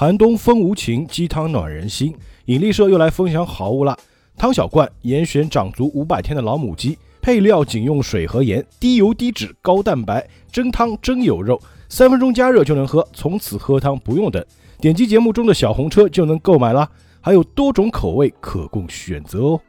[0.00, 2.16] 寒冬风无情，鸡汤暖人心。
[2.46, 3.94] 引力社又来分享好物了。
[4.34, 11.60] 汤小罐严选长足五百天的老母鸡，配料仅用水和盐，低油低脂高蛋白，蒸汤真有肉，
[11.90, 14.42] 三分钟加热就能喝，从此喝汤不用等。
[14.80, 16.88] 点击节目中的小红车就能购买啦，
[17.20, 19.60] 还有多种口味可供选择哦。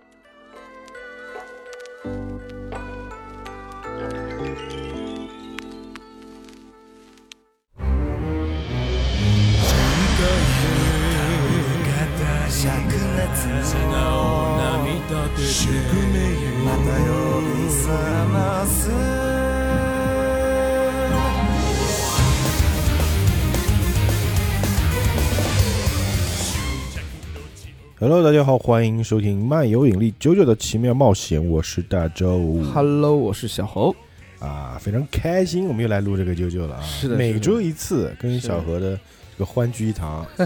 [28.00, 32.64] Hello，大家好，欢迎收听漫游引力九九的奇妙冒险，我是大周。
[32.74, 33.94] Hello，我是小猴。
[34.40, 36.82] 啊，非常开心，我们又来录这个九九了啊！
[36.84, 38.98] 是的每周一次，跟小何的
[39.34, 40.26] 这个欢聚一堂，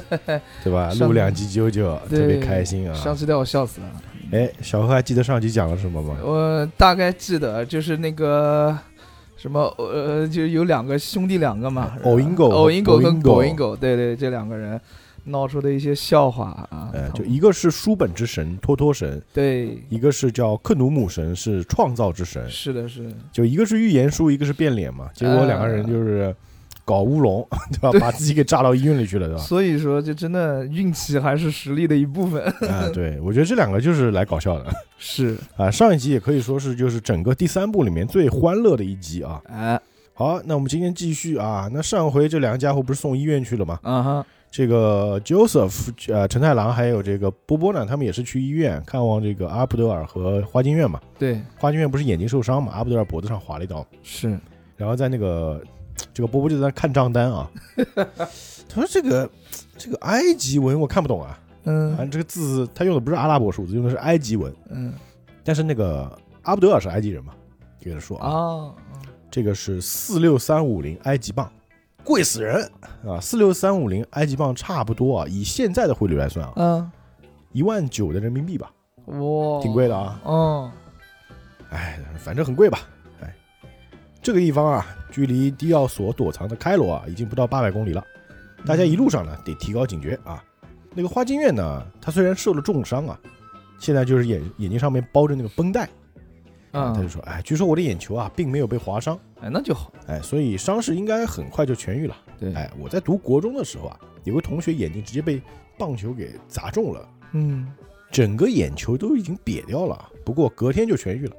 [0.63, 0.91] 对吧？
[0.95, 2.95] 录两集九九，特别开心啊！
[2.95, 4.01] 上期带我笑死了。
[4.35, 6.17] 哎，小何还记得上集讲了什么吗？
[6.21, 8.77] 我大概记得就是那个
[9.37, 14.79] 什么呃，就有两个兄弟两个嘛，偶音狗偶音狗跟狗音狗对对，这两个人
[15.25, 16.89] 闹出的一些笑话啊。
[16.91, 22.45] 呃，就一个是书本之神托托神，对，一个是叫克努姆神，是创造之神。
[22.49, 25.09] 是的，是的，就一个是预言书，一个是变脸嘛。
[25.13, 26.35] 结果两个人就是
[26.85, 27.91] 搞乌龙， 对吧？
[27.91, 29.41] 对把自己给炸到医院里去了，对吧？
[29.41, 32.41] 所以说就真的运气还是实力的一部分。
[32.69, 34.65] 啊，对，我觉得这两个就是来搞笑的
[34.97, 35.69] 是，啊。
[35.71, 39.41] 上一集也可以说是就是整个第三部里面最欢乐的一集啊。
[39.47, 39.81] 哎，
[40.13, 41.67] 好，那我们今天继续啊。
[41.73, 43.79] 那上回这两个家伙不是送医院去了吗？
[43.81, 51.01] 啊哈，这个 Joseph 呃陈太郎还有这个波波呢，他们也是去医院看望这个阿布德尔和花金院嘛。
[51.17, 54.39] 对，花金院不是眼睛受伤嘛，阿布德尔脖子上划了一刀，是，
[54.77, 55.61] 然后在那个
[56.15, 57.51] 这个波波就在那看账单啊。
[58.67, 59.29] 他说这个
[59.77, 64.53] 这个埃及文我看不懂啊，反正嗯这个字他用的不是阿拉伯数字，用的是埃及文。
[64.69, 64.93] 嗯
[65.43, 66.11] 但是那个
[66.41, 67.33] 阿布德尔是埃及人嘛，
[67.79, 68.73] 就跟他说啊，啊，
[69.29, 71.51] 这个是四六三五零埃及镑，
[72.03, 72.67] 贵死人
[73.05, 73.19] 啊！
[73.21, 76.91] 四六三五零埃及镑差不多啊，以现在的汇率来算啊，嗯，
[77.51, 78.71] 一万九的人民币吧，
[79.05, 80.19] 哇，挺贵的啊。
[80.23, 80.71] 哦，
[81.69, 82.79] 哎，反正很贵吧。
[84.25, 88.03] 哎，这个地方啊，距离迪奥所躲藏的开罗啊，已经不到八百公里了。
[88.65, 90.43] 大家一路上呢，得提高警觉啊。
[90.95, 93.19] 那个花京院呢，他虽然受了重伤啊，
[93.77, 95.83] 现在就是眼眼睛上面包着那个绷带，
[96.71, 99.93] 啊，他就嗯，说，哎，据说我的眼球啊，并没有被划伤，哎，那就好。
[100.07, 102.17] 哎，所以伤势应该很快就痊愈了。
[102.39, 105.39] 对，哎，我在读国中的时候啊，有个同学眼睛直接被
[105.77, 107.71] 棒球给砸中了，嗯，
[108.09, 111.35] 整个眼球都已经瘪掉了，不过隔天就痊愈了。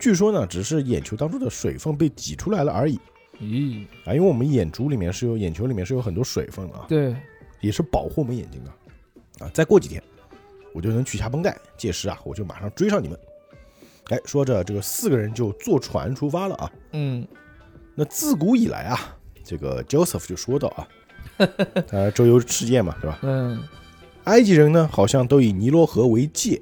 [0.00, 2.98] 据说呢，只是眼球当中的水分被挤出来了而已
[3.38, 7.14] 咦，啊，因为我们眼珠里面是有眼球里面是有很多水分的啊，对，
[7.60, 9.50] 也是保护我们眼睛的啊。
[9.52, 10.02] 再过几天，
[10.74, 13.18] 我就能取下绷带，届时啊，我就马上追上你们。
[14.08, 16.72] 哎，说着，这个四个人就坐船出发了啊。
[16.92, 17.26] 嗯，
[17.94, 20.88] 那自古以来啊，这个 Joseph 就说到啊，
[21.86, 23.18] 他周游世界嘛，对吧？
[23.22, 23.62] 嗯，
[24.24, 26.60] 埃及人呢，好像都以尼罗河为界，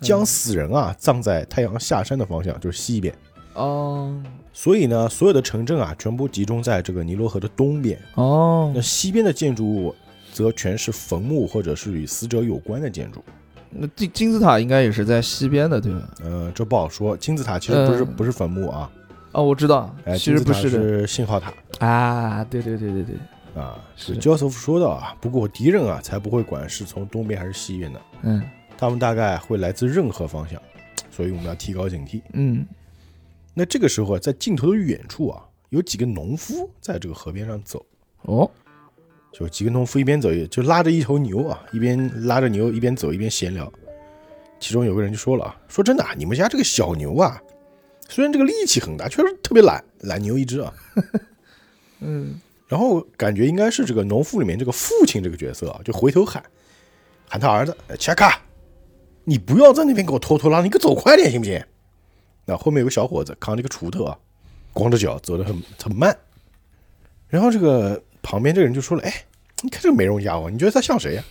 [0.00, 3.14] 将死人啊葬在太阳下山的方向，就是西边。
[3.54, 4.14] 哦，
[4.52, 7.98] 所以呢，所有的城镇啊，全部集中在这个尼罗河的东边。
[8.14, 9.94] 哦那，西边的建筑物，
[10.32, 13.24] 则全是坟墓或者是与死者有关的建筑。
[13.70, 16.08] 那金金字塔应该也是在西边的，对吧？
[16.22, 17.16] 呃，这不好说。
[17.16, 18.90] 金字塔其实不是、嗯不是坟墓啊，
[19.32, 23.16] 哦，我知道，哎，其实不是的是信号塔啊，对对对对对，
[23.62, 23.78] 啊。
[23.96, 25.16] 是是 Joseph 说的啊。
[25.20, 28.42] 不过敌人啊，才不会管是从东边还是西边的，嗯
[28.78, 30.60] 他们大概会来自任何方向，
[31.10, 32.20] 所以我们要提高警惕。
[32.32, 32.66] 嗯，
[33.54, 37.84] 那这个时候啊，在镜头的远处啊，有几个农夫在这个河边上走，
[38.22, 38.50] 哦，
[39.32, 43.72] 就几个农夫一边走就拉着一头牛啊，一边拉着牛一边走一边闲聊。
[44.58, 47.42] 其中有个人就说了啊，说真的啊，你们家这个小牛啊，
[48.08, 50.72] 虽然这个力气很大，确实特别懒，懒牛一只啊。
[52.00, 56.42] 嗯，然后感觉应该是这个农夫里面这个父亲这个角色啊，就回头喊
[57.28, 58.40] 喊他儿子哎切卡，
[59.28, 61.62] 你不要在那边给我拖拖拉，你给我走快点行不行？
[62.44, 64.16] 那后面有个小伙子扛着一个锄头啊，
[64.72, 66.16] 光着脚走得很很慢。
[67.28, 69.12] 然后这个旁边这个人就说了：“哎，
[69.62, 71.24] 你看这个美容家伙，你觉得他像谁呀、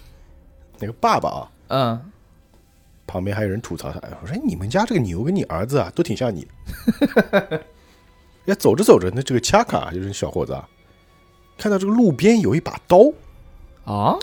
[0.78, 2.12] 那个爸爸啊，嗯，
[3.08, 7.64] 旁边还有人吐槽他，哎我说你们家这个牛跟你儿子啊都挺像你的。
[8.48, 10.68] 哎，走着走着，那这个恰卡就是小伙子啊，
[11.58, 13.10] 看到这个路边有一把刀，
[13.86, 14.20] 啊，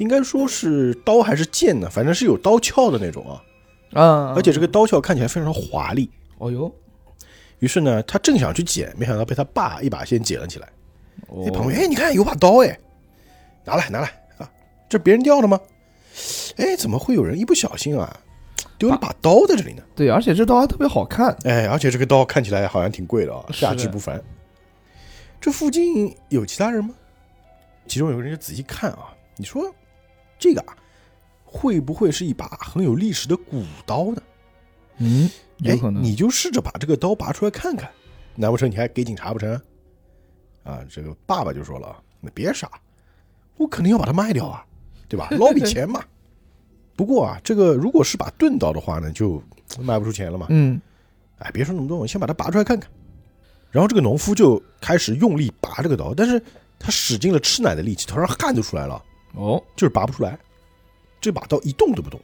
[0.00, 6.10] 应该说是刀还是剑呢，反正是有刀鞘的那种啊，啊，而且这个刀鞘看起来非常华丽。
[6.38, 6.74] 哦哟，
[7.58, 10.66] 于是呢，他正想去捡，没想到被他爸一把先捡了起来。
[11.28, 12.78] 哦哎，旁边，哎，你看有把刀，哎，
[13.66, 14.06] 拿来拿来
[14.38, 14.50] 啊，
[14.88, 15.60] 这别人掉的吗？
[16.56, 18.20] 哎，怎么会有人一不小心啊，
[18.78, 19.82] 丢了把刀在这里呢？
[19.94, 21.36] 对，而且这刀还特别好看。
[21.44, 24.18] 哎，而且这个刀看起来好像挺贵的啊，价值不凡。
[25.38, 26.94] 这附近有其他人吗？
[27.86, 29.70] 其中有个人就仔细看啊，你说
[30.40, 30.76] 这个啊，
[31.44, 34.22] 会不会是一把很有历史的古刀呢？
[34.96, 36.02] 嗯，有可能。
[36.02, 37.88] 哎，你就试着把这个刀拔出来看看，
[38.34, 39.52] 难不成你还给警察不成？
[40.64, 42.70] 啊，这个爸爸就说了，那别傻，
[43.56, 44.64] 我肯定要把它卖掉啊，
[45.08, 45.28] 对吧？
[45.38, 46.02] 捞笔钱嘛。
[46.96, 49.42] 不过啊，这个如果是把钝刀的话呢，就
[49.78, 50.46] 卖不出钱了嘛。
[50.50, 50.80] 嗯，
[51.38, 52.90] 哎，别说那么多，我先把它拔出来看看。
[53.70, 56.42] 然后这个农夫就开始用力拔这个刀，但是
[56.78, 59.02] 他使尽了吃奶的力气，头上汗都出来了，
[59.34, 60.38] 哦，就是拔不出来。
[61.20, 62.18] 这把刀一动都不动。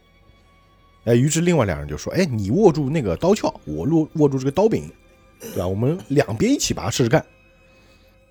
[1.05, 4.91] 哎，于是另外两人就说：“哎，你握住那个刀鞘，我握握住这个刀柄，
[5.39, 5.67] 对吧？
[5.67, 7.23] 我们两边一起拔试试看。”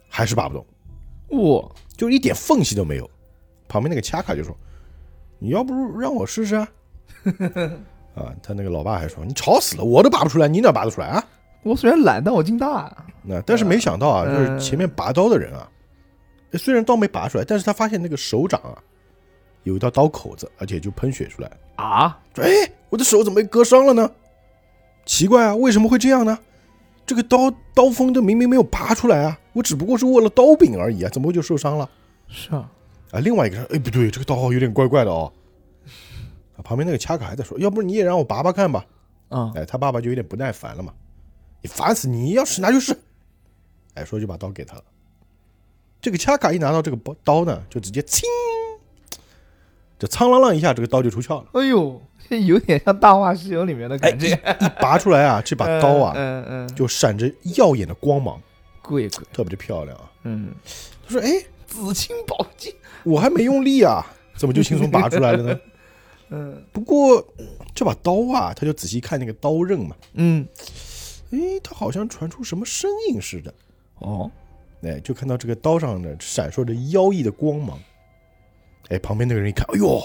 [0.08, 0.66] 还是拔不动，
[1.38, 3.10] 哇，就一点缝隙都没有。
[3.68, 4.56] 旁边那个恰卡就说
[5.38, 6.68] ：“你要不让我试试啊？”
[8.14, 11.24] 啊，他那个老爸还说：“你吵死了，我都拔不出来，你哪拔得出来啊？”
[11.62, 12.90] 我虽然懒，但我劲大。
[13.22, 15.68] 那但是没想到啊，嗯就是前面拔刀的人啊，
[16.52, 18.78] 虽然刀没拔出来，但是他发现那个手掌啊
[19.64, 21.50] 有一道刀口子，而且就喷血出来。
[21.76, 22.50] 啊，说：“哎，
[22.88, 24.10] 我的手怎么被割伤了呢？
[25.04, 26.38] 奇怪啊，为什么会这样呢？
[27.04, 31.90] 这个刀刀锋都明明没有拔出来啊，我只不过是握了刀柄而已啊，怎么会就受伤了？”
[32.28, 32.70] 是啊，
[33.10, 35.32] 啊，另外一个人，哎，不对，这个刀有点怪怪的哦。
[36.56, 38.86] 啊，旁边那个恰卡还在说：“要不你也让我拔拔看吧。”
[39.28, 40.94] 啊，哎，他爸爸就有点不耐烦了嘛，
[41.60, 42.96] 你烦死你，要是拿就是。
[43.94, 44.84] 哎，说就把刀给他了。
[46.06, 48.28] 这个恰卡一拿到这个包刀呢，就直接亲，
[49.98, 51.46] 这苍啷啷一下，这个刀就出鞘了。
[51.54, 52.00] 哎呦，
[52.46, 54.28] 有点像《大话西游》里面的哎，感觉。
[54.60, 58.40] 一拔出来啊， 这把刀啊，嗯嗯，嗯就闪着耀眼的光芒，
[58.82, 60.08] 贵贵，特别的漂亮啊。
[60.22, 60.54] 嗯，
[61.04, 61.28] 他说：“哎，
[61.66, 62.72] 紫青宝剑。
[63.02, 64.06] 我还没用力啊，
[64.36, 65.58] 怎么就轻松拔出来了呢？”
[66.30, 67.26] 嗯不过
[67.74, 70.46] 这把刀啊，他就仔细看那个刀刃嘛，嗯，
[71.32, 73.52] 哎，它好像传出什么声音似的。
[73.98, 74.30] 哦，
[74.82, 77.78] 哎，就看到这个刀上呢闪烁着妖异的光芒。
[78.88, 80.00] 哎，旁边那个人一看，哎呦，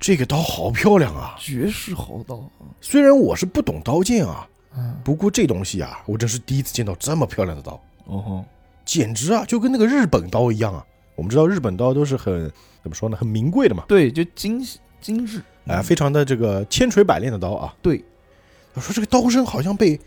[0.00, 1.36] 这个刀好漂亮啊！
[1.38, 2.50] 绝世好刀。
[2.80, 8.44] 虽然我是不懂刀剑啊，嗯，不过这东西啊，我真是第一次见到这么漂亮的刀，哦吼，
[8.84, 10.84] 简直啊，就跟那个日本刀一样啊。
[11.14, 12.50] 我们知道日本刀都是很
[12.82, 14.66] 怎么说呢，很名贵的嘛，对，就精
[15.00, 15.40] 精致。
[15.68, 17.72] 啊、非常的这个千锤百炼的刀啊。
[17.80, 18.02] 对，
[18.74, 20.00] 他说这个刀身好像被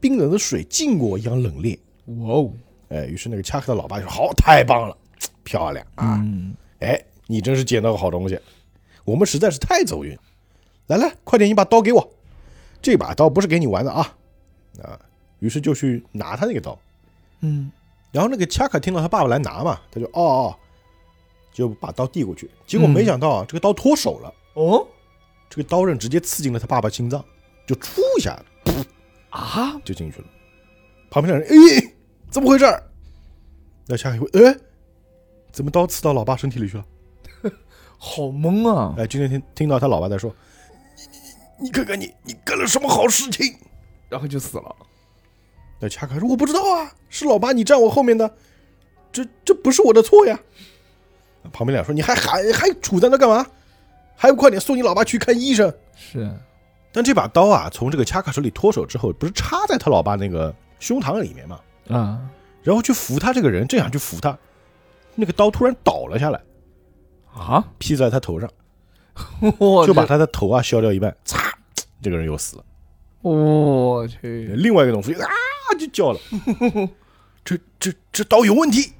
[0.00, 1.78] 冰冷的水浸过一样冷冽。
[2.06, 2.50] 哇哦，
[2.88, 4.96] 哎，于是那个恰克的老爸就说：“好，太棒了，
[5.42, 6.20] 漂亮啊！
[6.22, 8.38] 嗯，哎，你真是捡到个好东西，
[9.04, 10.16] 我们实在是太走运。
[10.86, 12.12] 来来，快点，你把刀给我，
[12.82, 14.14] 这把刀不是给你玩的啊！
[14.82, 15.00] 啊，
[15.38, 16.78] 于是就去拿他那个刀，
[17.40, 17.72] 嗯，
[18.12, 20.56] 然后那个恰克听到他爸爸来拿嘛，他就哦哦，
[21.52, 24.86] 就把刀递过去，结果没想到啊，这个刀脱手了，哦
[25.48, 27.24] 这个刀刃直接刺进了他爸爸心脏，
[27.66, 28.38] 就出一下
[29.30, 30.26] 啊，就进去了。
[31.10, 31.93] 旁边的人，哎，
[32.34, 32.82] 怎么回事儿？
[33.86, 34.56] 那恰卡一会，哎，
[35.52, 36.84] 怎么刀刺到老爸身体里去了？
[37.96, 38.92] 好懵啊！
[38.98, 40.34] 哎，今天听听到他老爸在说，
[40.96, 41.02] 你
[41.60, 43.54] 你你看看你你干了什么好事情？
[44.08, 44.76] 然后就死了。
[45.78, 48.28] 那恰卡说我不知道啊，是老爸你站我后面的，
[49.12, 50.36] 这这不是我的错呀。
[51.52, 53.46] 旁边俩说你还还还杵在那干嘛？
[54.16, 55.72] 还不快点送你老爸去看医生？
[55.94, 56.28] 是，
[56.90, 61.60] 但这把刀啊，从这个恰卡手里脱手之后，不是插在他老爸那个胸膛里面嘛？
[61.88, 62.20] 啊，
[62.62, 64.38] 然后去扶他这个人，正想去扶他，
[65.14, 66.40] 那个刀突然倒了下来，
[67.34, 68.50] 啊，劈在他头上，
[69.58, 71.52] 我就把他的头啊削掉一半，嚓，
[72.00, 72.64] 这个人又死了。
[73.22, 75.28] 我去，另外一个农夫啊
[75.78, 76.20] 就叫了，
[77.44, 78.92] 这这这刀有问题，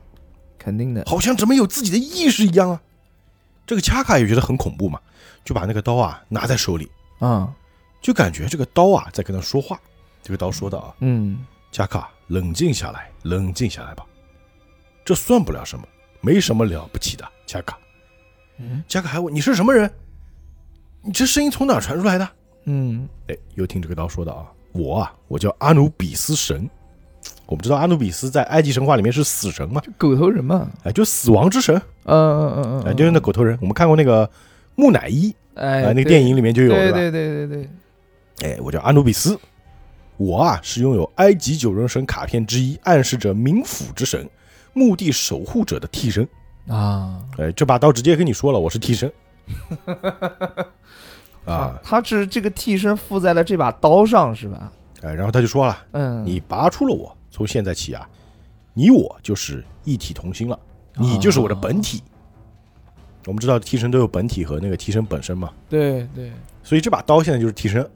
[0.58, 1.04] 肯定的。
[1.06, 2.80] 好像怎么有自己的意识一样啊。
[3.66, 5.00] 这个恰卡也觉得很恐怖嘛，
[5.42, 7.50] 就把那个刀啊拿在手里，啊，
[8.02, 9.80] 就感觉这个刀啊在跟他说话。
[10.22, 14.04] 这个刀说的啊，嗯，恰卡，冷静下来，冷静下来吧，
[15.04, 15.86] 这算不了什么，
[16.20, 17.24] 没什么了不起的。
[17.46, 17.78] 加卡，
[18.58, 19.90] 嗯加卡还问你是什么人？
[21.02, 22.28] 你这声音从哪传出来的？
[22.64, 26.68] 嗯，哎，又听这个刀说的啊，我啊，我叫阿努比斯神。
[27.46, 30.70] 我们知道阿努比斯在埃及神话里面是死神嘛，就狗头人嘛。
[30.82, 33.58] 哎，就死亡之神，嗯嗯嗯嗯，哎，就是那狗头人。
[33.60, 34.28] 我们看过那个
[34.74, 36.76] 木乃伊，哎，啊，那个电影里面就有，吧？
[36.78, 37.68] 对对对对
[38.38, 39.38] 对，哎，我叫阿努比斯，
[40.16, 44.28] 我啊是拥有埃及九人神卡片之一，暗示着冥府之神、
[44.72, 46.26] 墓地守护者的替身。
[46.68, 49.12] 啊哎，这把刀直接跟你说了，我是替身。
[51.44, 54.72] 啊，他是这个替身附在了这把刀上是吧？
[55.02, 58.08] 哎，然后他就说了，嗯，你拔出了我，从现在起啊，
[58.72, 60.58] 你我就是一体同心了，
[60.96, 62.02] 你就是我的本体。
[63.26, 66.30] 我们知道替身都有本体和那个替身本身嘛，对对，
[66.62, 67.86] 所以这把刀现在就是替身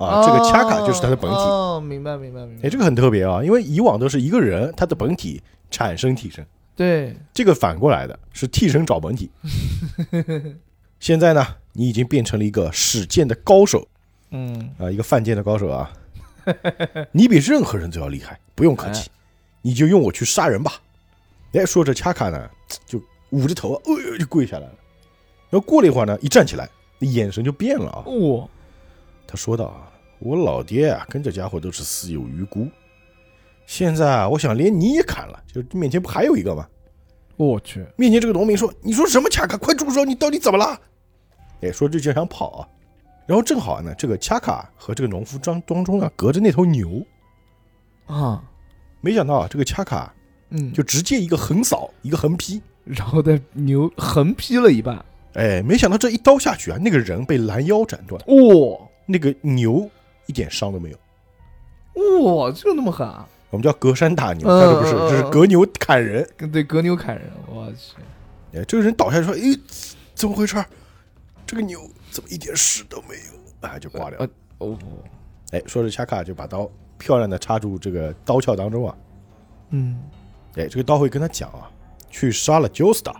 [0.00, 1.36] 啊，这个恰卡就是他的本体。
[1.36, 2.66] 哦，明白明白明白。
[2.66, 9.30] 哎，这个很特别啊，因为以往都是一个人他的本体产生替身，对，这个反过来的是替身找本体。
[10.98, 13.86] 现在呢，你已经变成了一个使剑的高手
[14.30, 15.92] 嗯，啊，一个犯贱的高手啊，
[17.12, 19.10] 你比任何人都要厉害，不用客气，
[19.60, 20.72] 你就用我去杀人吧。
[21.52, 22.48] 哎，说着恰卡呢，
[22.86, 24.74] 就捂着头，哎呦就跪下来了。
[25.50, 26.68] 然后过了一会儿呢，一站起来，
[27.00, 28.04] 眼神就变了啊。
[28.06, 28.48] 哦，
[29.26, 29.89] 他说道啊，
[30.20, 32.68] 我老爹啊跟这家伙都是死有余辜，
[33.66, 36.68] 现在啊，我想连你也砍了，就面前不还有一个吗？
[37.36, 39.56] 我去，面前这个农民说：“你说什么恰卡？
[39.56, 40.04] 快住手！
[40.04, 40.78] 你到底怎么了？”
[41.62, 42.68] 哎，说这就想跑啊。
[43.26, 47.02] 然后正好呢，这个恰卡和这个农夫当当中啊，隔着那头牛。
[48.06, 48.44] 啊，
[49.00, 50.14] 没想到啊，这个恰卡
[50.50, 52.60] 嗯，就直接一个横扫，一个横劈。
[52.84, 55.02] 然后再牛横劈了一半。
[55.34, 59.88] 哎，没想到这一刀下去啊，那个人被拦腰斩断，哇那个牛
[60.30, 60.96] 一点伤都没有。
[62.22, 63.28] 哇，就那么狠啊！
[63.50, 66.24] 我们叫隔山打牛，嗯但是不是，这是隔牛砍人。
[66.36, 67.96] 跟对隔牛砍人，我去，
[68.56, 69.60] 哎，这个人倒下去说：“哎，
[70.14, 70.64] 怎么回事儿？
[71.44, 71.80] 这个牛
[72.12, 74.28] 怎么一点屎都没有？”哎，就挂掉了。
[74.58, 74.78] 哦，
[75.50, 78.96] 哎，说着恰卡就把刀漂亮的插入这个刀鞘当中啊。
[79.70, 80.00] 嗯，
[80.54, 81.68] 哎，这个刀会跟他讲啊，
[82.08, 83.16] 去杀了 Joestar，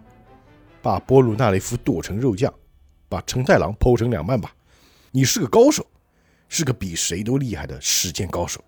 [0.81, 2.55] 把波鲁纳雷夫剁成肉酱，
[3.09, 4.55] 把承太郎剖成两半吧。
[5.11, 5.85] 你是个高手，
[6.50, 8.62] 是个比谁都厉害的实践高手，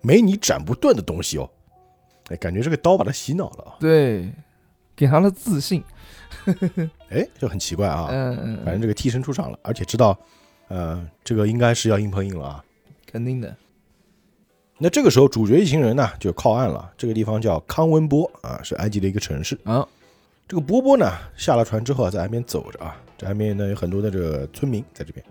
[0.00, 1.50] 没你斩不断的东西哦。
[2.28, 3.76] 哎，感觉这个刀把他洗脑了啊。
[3.80, 4.32] 对，
[4.96, 5.82] 给他了自信。
[7.10, 8.06] 哎，就很奇怪啊。
[8.08, 10.16] 嗯嗯，反正这个替身出场了，而且知道，
[10.68, 12.64] 呃，这个应该是要硬碰硬了啊。
[13.04, 13.54] 肯定的。
[14.78, 16.92] 那这个时候，主角一行人呢就靠岸了。
[16.96, 19.58] 这个地方叫康温波啊，是埃及的一个城市。
[19.64, 19.86] 啊，
[20.46, 25.24] 这个波波呢下了船之后啊，在岸边走着啊，这岸边呢有很多的这个村民在这边。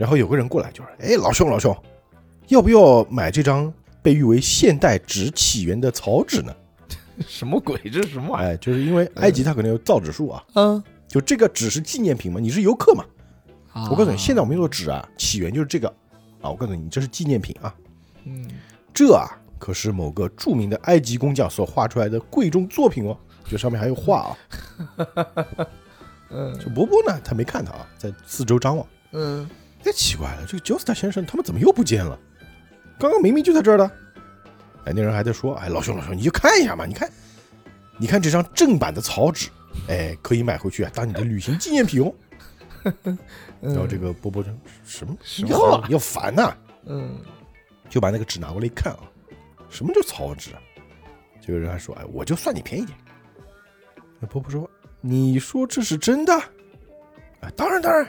[0.00, 1.76] 然后有个人过来就说：“哎，老兄老兄，
[2.48, 6.56] 要不要买这张被誉为现代纸起源的草纸呢？”
[7.28, 7.78] 什么鬼？
[7.92, 13.04] 这是什么玩意哎，就是因为埃及它可能有造纸术啊，嗯，就这个纸是纪念品嘛，你是游客嘛，
[13.74, 15.86] 啊我告诉你，现在我们用的纸啊，起源就是这个
[16.40, 16.48] 啊。
[16.48, 17.74] 我告诉你，这是纪念品啊。
[18.24, 18.48] 嗯，
[18.94, 19.28] 这啊，
[19.58, 23.14] 可是某个著名的埃及工匠所画出来的贵重作品哦。
[23.44, 24.38] 就上面还有画啊。
[26.30, 28.86] 嗯这波波呢，他没看他啊，在四周张望。
[29.12, 29.46] 嗯，
[29.84, 32.18] 哎，奇怪了，这个 Joestar 先生他们怎么又不见了？
[32.98, 33.90] 刚刚明明就在这儿的。
[34.84, 37.10] 哎，那人还在说：“哎，老兄老兄，你就看一下嘛，你看，
[37.98, 39.48] 你看这张正版的草纸，
[39.88, 42.14] 哎，可以买回去啊，当你的旅行纪念品哦。
[43.60, 44.52] ”然后这个波波说
[44.84, 45.14] ：“什么？
[45.20, 46.54] 你什么话好，你要烦呐、
[46.86, 47.18] 嗯，
[47.88, 49.00] 就把那个纸拿过来一看啊，
[49.68, 50.60] 什么叫草纸啊？
[51.40, 52.96] 这个人还说：“哎，我就算你便宜点。”
[54.18, 54.68] 那波波说
[55.00, 56.32] ：“你说这是真的？”
[57.40, 58.06] 啊，当然当然。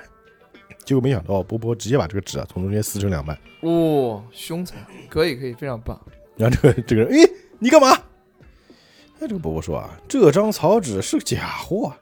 [0.84, 4.78] 结果没想到波波直接把这个纸啊从中间撕成两半，哦，凶残，
[5.10, 6.00] 可以可以，非常棒。
[6.38, 7.92] 然后这个这个人，哎，你干嘛？
[9.20, 11.98] 哎，这个波波说啊，这张草纸是个假货啊，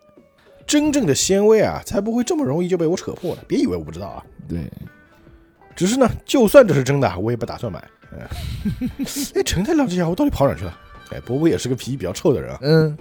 [0.65, 3.43] 真正的纤维啊，才不会这么容易就被我扯破了。
[3.48, 4.71] 别以为我不知道啊，对，
[5.75, 7.79] 只是呢，就算这是真的，我也不打算买。
[8.12, 8.27] 哎，
[9.36, 10.79] 哎，陈太亮这家伙到底跑哪去了？
[11.12, 12.59] 哎，波波也是个脾气比较臭的人啊。
[12.62, 12.98] 嗯，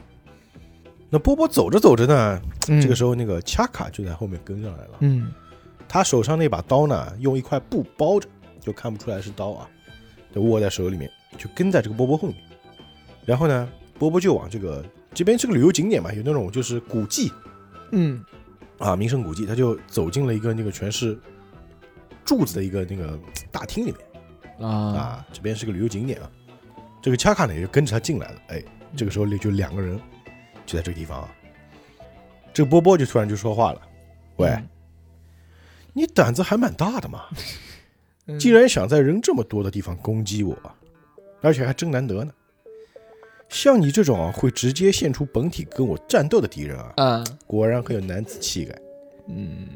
[1.08, 4.96] 那波波走着走着呢，嗯这个时候那个恰卡就在后面跟上来了。
[5.00, 5.30] 嗯，
[5.88, 8.28] 他手上那把刀呢，用一块布包着，
[8.60, 9.68] 就看不出来是刀啊，
[10.34, 12.36] 就握在手里面，就跟在这个波波后面。
[13.24, 13.68] 然后呢，
[13.98, 17.32] 波波就往这个这边是个旅游景点嘛，有那种就是古迹。
[17.92, 18.22] 嗯，
[18.78, 21.18] 啊，名胜古迹，他就走进了一个那个全是
[22.24, 23.18] 柱子的一个那个
[23.50, 24.68] 大厅里面。
[24.68, 26.30] 啊，啊，这边是个旅游景点啊。
[27.00, 28.62] 这个恰卡呢也就跟着他进来了，哎，
[28.96, 29.98] 这个时候就两个人
[30.66, 31.28] 就在这个地方啊。
[32.52, 33.80] 这个波波就突然就说话了
[34.36, 34.68] ：“喂，嗯
[35.92, 37.24] 你胆子还蛮大的嘛，
[38.26, 40.56] 嗯竟然想在人这么多的地方攻击我，
[41.40, 42.32] 而且还真难得呢。
[43.48, 48.78] 像你这种啊会直接献出本体跟我战斗的敌人啊，啊，果然很有男子气概。
[49.26, 49.68] 嗯，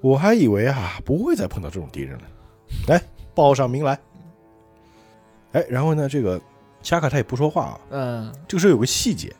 [0.00, 2.22] 我还以为啊不会再碰到这种敌人了。
[2.86, 3.02] 来，
[3.34, 3.98] 报上名来。
[5.52, 6.40] 哎，然后呢，这个
[6.82, 7.80] 恰卡他也不说话啊。
[7.90, 9.34] 嗯，这个时候有个细节，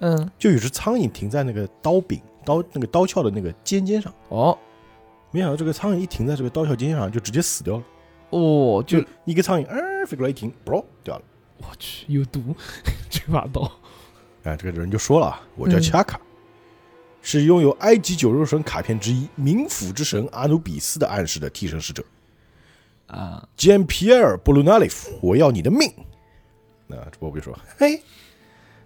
[0.00, 4.12] 嗯，就有只苍蝇停在那个刀柄、刀那个刀鞘的那个尖尖上。
[4.30, 4.58] 哦，
[5.34, 7.82] 没想到这个苍蝇一停在这个刀鞘尖尖上，就直接死掉了。
[8.30, 11.22] 哦，就就一个苍蝇，嗯，飞过来一停，啵掉了。
[11.58, 12.54] 我去，有毒，
[13.10, 13.68] 这把刀，
[14.44, 16.20] 哎，这个人就说了啊，我叫嗯恰卡，
[17.20, 22.04] 是拥有埃及九肉神卡片之一冥府之神阿努比斯的暗示的替身使者。
[23.08, 25.92] 啊，简皮埃尔·布鲁纳利夫，我要你的命。
[26.86, 28.00] 那这波比说：“嘿，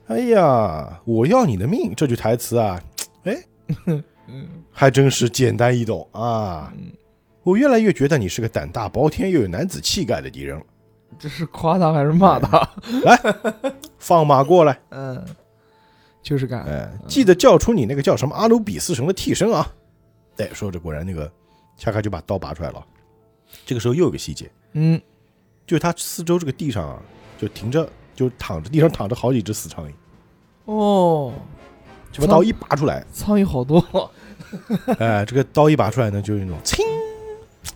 [0.07, 2.83] 哎呀，我要你的命，这句台词啊，
[3.25, 3.37] 哎，
[4.29, 6.73] 嗯还真是简单易懂啊！
[6.77, 6.93] 嗯，
[7.43, 10.65] 我越来越觉得你是个胆大包天又有男子气概的敌人了。
[11.19, 12.59] 这是夸他还是骂他？
[13.03, 13.19] 来
[13.99, 15.25] 放马过来，嗯，
[16.23, 16.63] 就是干。
[16.65, 19.67] 哎，记得叫出你那个叫什么阿努比斯神的替身啊！
[20.37, 21.31] 哎，说着果然那个
[21.77, 22.87] 恰卡就把刀拔出来了。
[23.65, 25.01] 这个时候又有个细节，嗯，
[25.67, 27.03] 就是他四周这个地上啊，
[27.39, 29.93] 就停着，就躺着地上躺着好几只死苍蝇，
[30.67, 31.33] 哦，
[32.19, 34.11] 就把刀一拔出来，苍蝇好多。
[34.99, 36.83] 哎，这个刀一拔出来呢，就是那种呲，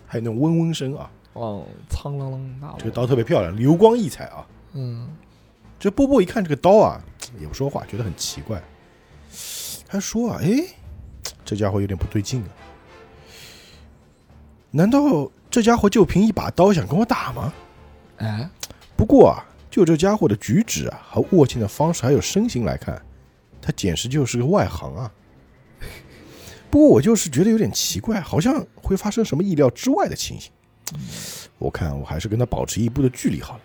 [0.05, 4.45] 还有那种嗡嗡声啊，哦，苍啷啷大这个刀特别漂亮，流光溢彩啊。
[4.73, 5.07] 嗯，
[5.79, 6.99] 这波波一看这个刀啊，
[7.39, 8.61] 也不说话，觉得很奇怪。
[9.87, 10.63] 他说啊，哎，
[11.45, 12.49] 这家伙有点不对劲啊。
[14.71, 17.53] 难道这家伙就凭一把刀想跟我打吗？
[18.17, 18.49] 哎，
[18.95, 22.99] 不过啊，就这家伙的举止啊和握剑的方式还有身形来看，
[23.63, 25.09] 他简直就是个外行啊。
[26.69, 30.51] 不过我就是觉得有点奇怪，好像会发生什么意料之外的情形。
[31.57, 33.61] 我看我还是跟他保持一步的距离好了。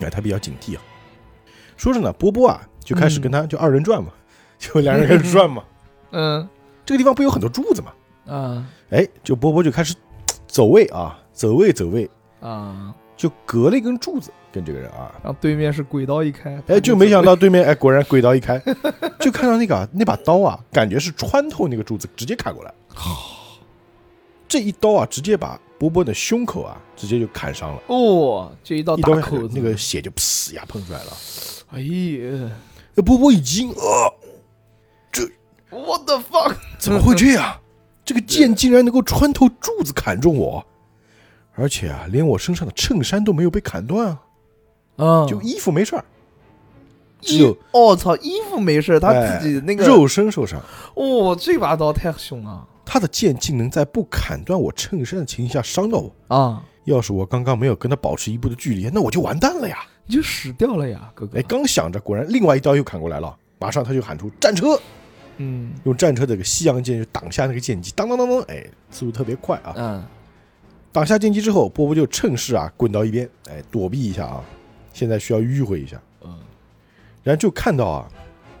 [0.00, 0.82] 哎，他比较警惕啊。
[1.76, 4.10] 说着呢，波波啊就开始跟他就二人转嘛，
[4.58, 5.62] 就两人开始转嘛。
[6.12, 6.48] 嗯
[6.86, 7.92] 这个地方不有很多柱子嘛？
[8.34, 9.94] 啊哎，就波波就开始
[10.46, 12.08] 走位啊，走位走位，
[12.40, 18.62] 啊，就隔了一根柱子跟这个人啊，然后对面是鬼刀一开，哎，就没想到对面 哎，果然鬼刀一开，
[19.18, 22.74] 就看到那个啊那把刀啊，感觉是穿透那个柱子直接砍过来。
[24.46, 31.12] 这一刀啊，直接把波波的胸口啊，直接就砍伤了，哦，这一刀大口子，那个血就噗呀喷出来了。
[31.70, 32.50] 哎呀
[32.94, 34.14] 那波波一惊，呃，
[35.10, 35.22] 这
[35.70, 36.54] 我的 fuck？
[36.78, 37.58] 怎么会这样？
[38.04, 40.62] 这个剑竟然能够穿透柱子砍中我，
[41.54, 44.20] 而且啊，连我身上的衬衫都没有被砍断啊，
[44.96, 46.04] 嗯，就衣服没事儿，
[47.20, 50.60] 只衣有哦操，衣服没事，他哎自己那个肉身受伤。
[50.94, 56.36] 哦，这把刀太凶了他的剑竟能在不砍断我衬衫的情形下伤到我。
[56.36, 56.62] 啊！
[56.84, 59.78] 要是我刚刚没有跟他保持一步的距离，那我就完蛋了呀！
[60.04, 61.42] 你就死掉了呀，哥哥哎，。
[61.42, 64.76] 刚想着，果然另外一刀又砍过来了，马上他就喊出战车，
[65.36, 69.72] 嗯用战车这个西洋剑就挡下那个剑击，当当当当，哎，速度特别快啊！
[69.76, 70.04] 嗯
[70.90, 74.44] 挡下剑击之后，波波就趁势啊滚到一边，哎，躲避一下啊，
[74.92, 76.38] 现在需要迂回一下，嗯，
[77.22, 78.10] 然后就看到啊，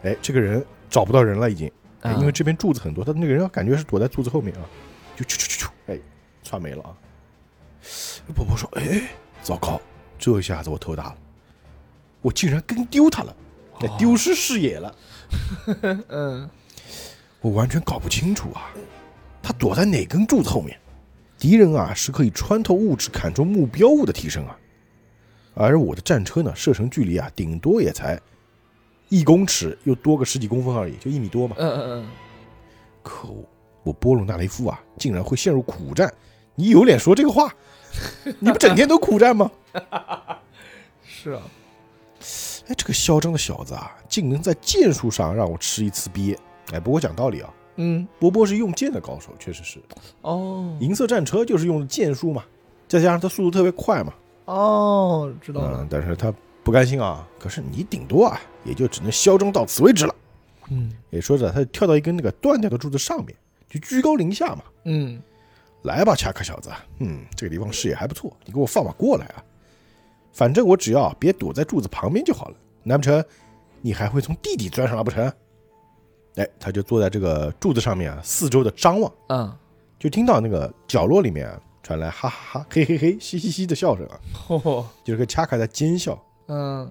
[0.02, 4.62] 哎，这个人找不到人了已经，哎，啊因为这边柱子很多，他那个人感觉是躲在柱子后面啊，
[5.16, 5.98] 就咻咻咻咻，哎，
[6.42, 6.96] 窜没了啊。
[8.34, 9.02] 婆婆说：“哎，
[9.42, 9.80] 糟糕，
[10.18, 11.16] 这下子我头大了，
[12.20, 13.36] 我竟然跟丢他了，
[13.98, 14.94] 丢失视野了，
[16.08, 16.48] 嗯。
[17.40, 18.70] 我完全搞不清楚啊，
[19.42, 20.78] 他躲在哪根柱子后面？
[21.36, 24.56] 敌人啊是可以穿透物质砍中目标物的替身啊，
[25.54, 28.20] 而我的战车呢，射程距离啊，顶多也才
[29.08, 31.54] 一公尺，又多个十几公分而已，就一米多嘛。
[31.58, 32.08] 嗯嗯嗯
[33.02, 33.44] 可恶，
[33.82, 36.12] 我波鲁纳雷夫啊，竟然会陷入苦战！
[36.54, 37.52] 你有脸说这个话？
[38.38, 39.50] 你不整天都苦战吗？
[39.72, 39.82] 嗯，
[41.04, 41.42] 是啊，
[42.68, 46.36] 哎，这个嚣张的小子啊，竟能在剑术上让我吃一次瘪！
[46.72, 49.78] 哎，不过讲道理啊，嗯波波是用剑的高手，确实是。
[50.22, 52.44] 哦银色战车就是用的剑术嘛，
[52.88, 57.26] 再加上他速度特别快嘛，哦，知道嗯了，，但是他不甘心啊。
[57.38, 60.14] 可是你顶多啊，也就只能嚣张到此为止了。
[60.70, 63.34] 嗯也说着，他就跳到一根那个断掉的柱子上面，
[63.68, 64.62] 就居高临下嘛。
[64.84, 65.20] 嗯
[65.82, 69.42] 来吧，恰克小子，嗯，这个地方视野还不错，你给我放马过来啊！
[70.32, 72.56] 反正我只要别躲在柱子旁边就好了。
[72.84, 73.22] 难不成
[73.80, 75.30] 你还会从地底钻上来不成？
[76.36, 79.52] 哎，他就坐在这个柱子上面啊，四周的张望，嗯，
[79.98, 86.16] 就听到那个角落里面啊传来哈哈哈、 嘿嘿嘿、嘻嘻嘻的笑声啊，嚯，就是个恰克在奸笑。
[86.46, 86.90] 嗯，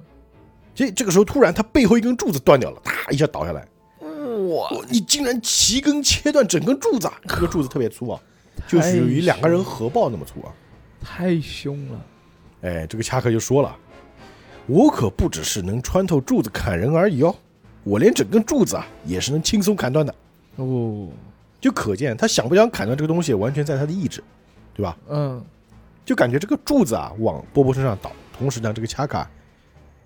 [0.76, 3.66] 这这个时候突然他背后一根柱子断掉了，啪一下倒下来，
[4.02, 7.14] 哇，哇你竟然齐根切断整根柱子啊！
[7.28, 8.20] 这个柱子特别粗啊，
[8.68, 10.54] 就属于两个人合抱那么粗啊。
[11.02, 12.06] 太凶了，
[12.62, 13.76] 哎，这个恰克就说了
[14.68, 17.36] ：“我可不只是能穿透柱子砍人而已哦，
[17.84, 20.14] 我连整根柱子啊也是能轻松砍断的。
[20.58, 21.08] 哦，”
[21.60, 24.24] 就可见他想不想砍断这个东西，完全在他的意志，
[24.82, 24.98] 对吧？
[25.10, 25.46] 嗯
[26.04, 29.30] 就感觉这个柱子啊往波波身上倒，同时呢，这个恰卡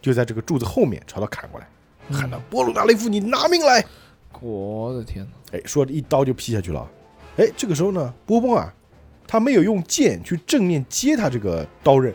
[0.01, 1.67] 就在这个柱子后面朝他砍过来，
[2.11, 3.83] 喊道：“波鲁纳雷夫，你拿命来！”
[4.41, 6.85] 我的天哪，哎，说着一刀就劈下去了。
[7.37, 8.71] 哎，这个时候呢，波波啊，
[9.25, 12.13] 他没有用剑去正面接他这个刀刃，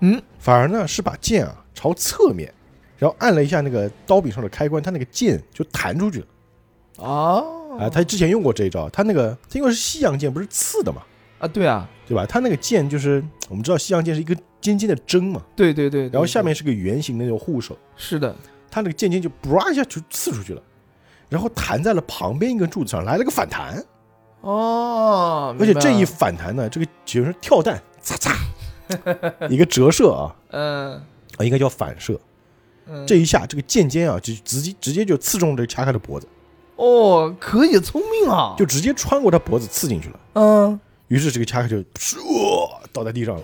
[0.00, 2.52] 嗯，反而呢是把剑啊朝侧面，
[2.96, 7.06] 然后按了一下那个刀柄上的开关，他那个剑就弹出去了。
[7.06, 7.44] 啊
[7.78, 11.02] 啊，他之前用过这一招，他那个他因为是西洋剑，不是刺的嘛，
[11.38, 12.26] 啊，对啊，对吧？
[12.26, 18.34] 他那个剑就是我们知道西洋剑是一个尖尖的针嘛，对对对，然后下面是个圆形的那种护手，是的，
[18.70, 20.62] 他那个剑尖就唰一下就刺出去了。
[21.28, 23.84] 然后弹在了旁边一根柱子上，来了个反弹，
[24.40, 30.92] 哦，而且这一反弹呢，这个就是跳弹，嚓嚓，一个折射啊， 嗯
[31.36, 32.18] 啊，应该叫反射。
[32.86, 36.26] 嗯，这一下，这个剑尖啊，就直接直接就刺中这个恰卡的脖子，
[36.76, 40.20] 哦可以聪明啊，就直接穿过他脖子刺进去了。
[40.32, 42.18] 嗯于是这个恰克就唰
[42.92, 43.42] 倒在地上了，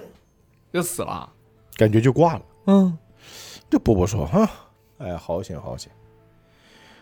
[0.72, 1.28] 就死了，
[1.76, 2.42] 感觉就挂了。
[2.66, 2.96] 嗯
[3.70, 4.48] 这波波说：“哈，
[4.98, 5.90] 哎，好险好险！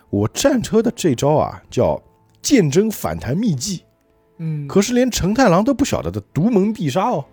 [0.08, 2.00] 我战车的这招啊，叫
[2.40, 3.82] 剑针反弹秘技，
[4.38, 7.24] 嗯，可是连承太郎都不晓得的独门必杀哦。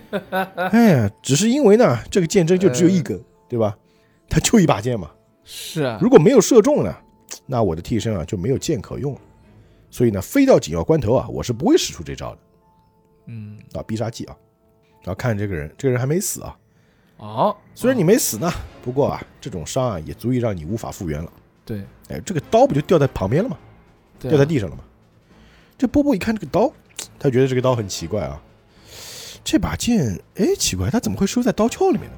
[0.70, 3.74] 哎呀，只是因为呢，这个剑针就只有一根，对吧？
[4.28, 5.10] 他就一把剑嘛，
[5.44, 6.94] 是啊，如果没有射中呢，
[7.46, 9.20] 那我的替身啊就没有剑可用了。
[9.90, 12.38] 所以呢，非到紧要关头啊，我是不会使出这招的
[13.26, 14.36] 嗯啊，必杀技啊。
[15.02, 16.56] 然后看这个人，这个人还没死啊，
[17.18, 18.50] 哦，虽然你没死呢，
[18.82, 21.32] 不过啊，这种伤啊也足以让你无法复原了。
[21.64, 23.58] 对哎，这个刀不就掉在旁边了吗？
[24.18, 24.82] 对啊掉在地上了吗？
[25.76, 26.72] 这波波一看这个刀，
[27.18, 28.40] 他觉得这个刀很奇怪啊。
[29.42, 32.16] 这把剑，哎，奇怪，它怎么会收在刀鞘里面呢？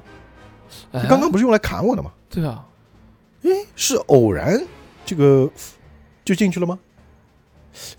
[0.93, 2.13] 哎刚刚不是用来砍我的吗？
[2.29, 2.65] 对啊，
[3.43, 4.65] 哎，是偶然
[5.05, 5.49] 这个
[6.23, 6.79] 就进去了吗？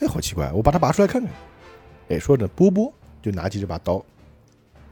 [0.00, 1.30] 哎，好奇怪，我把它拔出来看看。
[2.08, 4.04] 哎，说着，波波就拿起这把刀，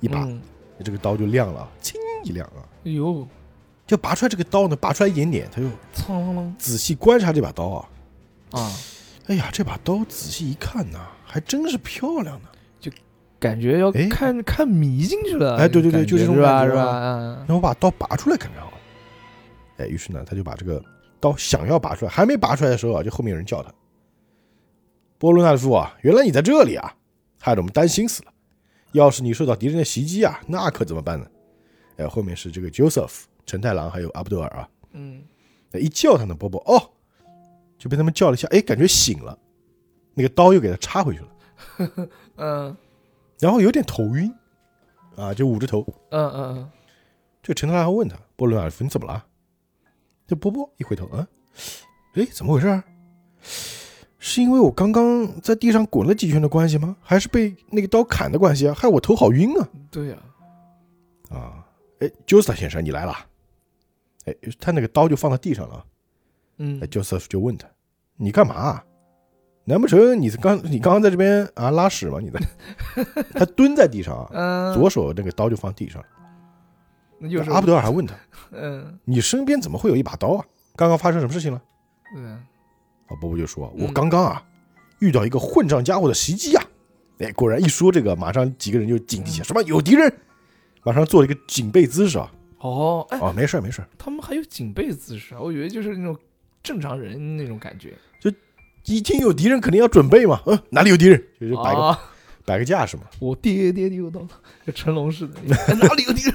[0.00, 0.40] 一拔，嗯
[0.84, 2.60] 这个刀就亮了，轻一亮啊。
[2.84, 3.26] 哎呦，
[3.86, 5.68] 就拔出来这个刀呢，拔出来一点点，他就
[6.58, 7.88] 仔细观察这把刀啊。
[8.52, 8.72] 啊，
[9.26, 12.48] 哎呀，这把刀仔细一看呐，还真是漂亮呢。
[13.38, 17.44] 感觉要哎看看迷进去了，哎对对对就这种感觉是吧？
[17.46, 18.76] 那我把刀拔出来看看好了。
[19.76, 20.82] 哎，于是呢，他就把这个
[21.20, 23.70] 刀想要拔出来，还没拔出来的时候啊，就后面有人叫他
[25.18, 26.94] ：“波罗纳夫啊，原来你在这里啊，
[27.46, 28.32] 害得我们担心死了。
[28.90, 31.26] 要是你受到敌人的袭击啊，那可怎么办呢？”
[31.96, 35.22] 哎，后面是这个 Joseph 陈太郎还有阿布多尔啊，嗯，
[35.70, 36.90] 哎一叫他呢，波波哦，
[37.78, 39.38] 就被他们叫了一下，哎，感觉醒了，
[40.14, 42.76] 那个刀又给他插回去了， 嗯
[43.38, 44.34] 然后有点头晕，
[45.14, 45.86] 啊，就捂着头。
[46.10, 46.70] 嗯嗯嗯
[47.42, 49.24] 这个陈太郎还问他：“波伦尔夫，你怎么了？”
[50.26, 51.28] 这波波一回头，啊，
[52.14, 52.84] 哎，怎么回事啊？
[54.18, 56.96] 是因为我刚刚在地上滚了几圈的关系吗？
[57.02, 58.74] 还是被那个刀砍的关系啊？
[58.74, 59.68] 害我头好晕啊！
[59.74, 60.16] 嗯，对呀，
[61.30, 61.64] 啊，
[62.00, 63.14] 哎，，Joseph 先生，你来了。
[64.24, 65.84] 哎，他那个刀就放在地上了。
[66.58, 67.68] 嗯哎，，Joseph 就问他
[68.16, 68.84] ：“你干嘛啊？
[69.64, 72.18] 难不成你刚你刚刚在这边啊拉屎吗？
[72.20, 72.40] 你在？
[73.34, 74.26] ”他蹲在地上
[74.74, 76.08] 左手那个刀就放地上了。
[77.18, 78.14] 那就是阿布德尔还问他。
[78.52, 80.44] 嗯你身边怎么会有一把刀啊？
[80.76, 81.62] 刚刚发生什么事情了？
[82.16, 82.42] 嗯
[83.06, 84.42] 啊，波波就说：“嗯我刚刚啊，
[84.98, 86.64] 遇到一个混账家伙的袭击啊！”
[87.18, 90.12] 哎，果然一说这个，马上几个人就警惕起来，什么有敌人，
[90.82, 92.30] 马上做了一个警备姿势啊！
[92.58, 96.16] 哦，哎，哦，没事儿没事儿，他们还有警备姿势啊，我以为就是那种
[96.62, 98.30] 正常人那种感觉，就
[98.84, 101.98] 一听有敌人肯定要准备嘛，嗯，哪里有敌人，就是摆个、啊，
[102.44, 103.04] 摆个架势嘛。
[103.18, 104.20] 我爹爹丢到
[104.66, 105.34] 就成龙似的，
[105.68, 106.34] 哎哪里有敌人？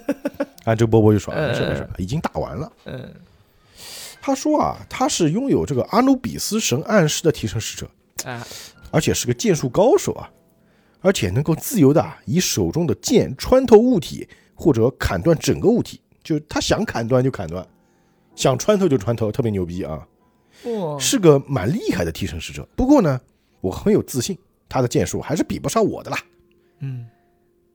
[0.64, 2.72] 啊，这个波波就说：“嗯没事没事，已经打完了。
[2.84, 3.14] 嗯，”
[4.26, 7.86] 他说啊，他是拥有这个阿努比斯神暗示的替身使者，
[8.24, 8.42] 啊，
[8.90, 10.30] 而且是个剑术高手啊，
[11.02, 17.68] 而且能够自由的以手中的剑穿透物体，或者砍断整个物体，就他想砍断就砍断，
[18.34, 20.08] 想穿透就穿透，特别牛逼啊，
[20.64, 22.66] 哇，是个蛮厉害的替身使者。
[22.74, 23.20] 不过呢，
[23.60, 24.38] 我很有自信，
[24.70, 26.16] 他的剑术还是比不上我的啦。
[26.78, 27.06] 嗯，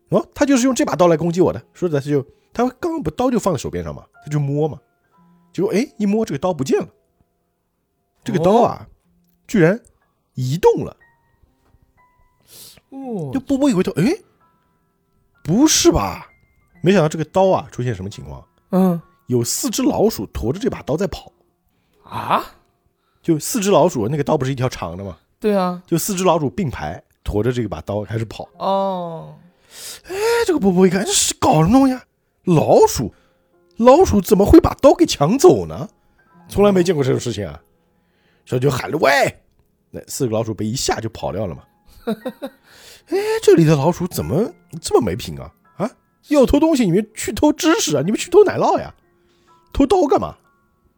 [0.09, 4.79] 哦，他就是用这把刀来攻击我的，说着他就他刚刚不刀就放在手边上嘛，他就摸嘛，
[5.51, 6.87] 结果哎一摸这个刀不见了，
[8.23, 8.87] 这个刀啊、
[9.47, 9.79] 居然
[10.35, 10.95] 移动了。
[12.89, 14.03] 哦就，波波一回头，哎，
[15.43, 16.29] 不是吧？
[16.81, 18.45] 没想到这个刀啊出现什么情况？
[18.71, 21.31] 嗯有四只老鼠驮着这把刀在跑，
[22.03, 22.43] 啊，
[23.21, 25.19] 就四只老鼠，那个刀不是一条长的吗？
[25.39, 28.49] 对啊，就四只老鼠并排驮着这把刀开始跑。
[28.57, 29.37] 哦，
[30.05, 30.15] 哎，
[30.47, 32.03] 这个波波一看，这是搞什么东西啊？
[32.45, 33.13] 老鼠，
[33.79, 35.89] 老鼠怎么会把刀给抢走呢？
[36.47, 37.61] 从来没见过这种事情啊！
[38.45, 39.09] 小九喊了：“喂！”
[39.91, 41.63] 那四个老鼠被一下就跑掉了嘛。
[43.07, 45.53] 哎，这里的老鼠怎么这么没品啊？
[45.77, 45.91] 啊，
[46.27, 48.93] 要偷东西你们去偷知识啊，你们去偷奶酪呀？
[49.71, 50.35] 偷刀干嘛？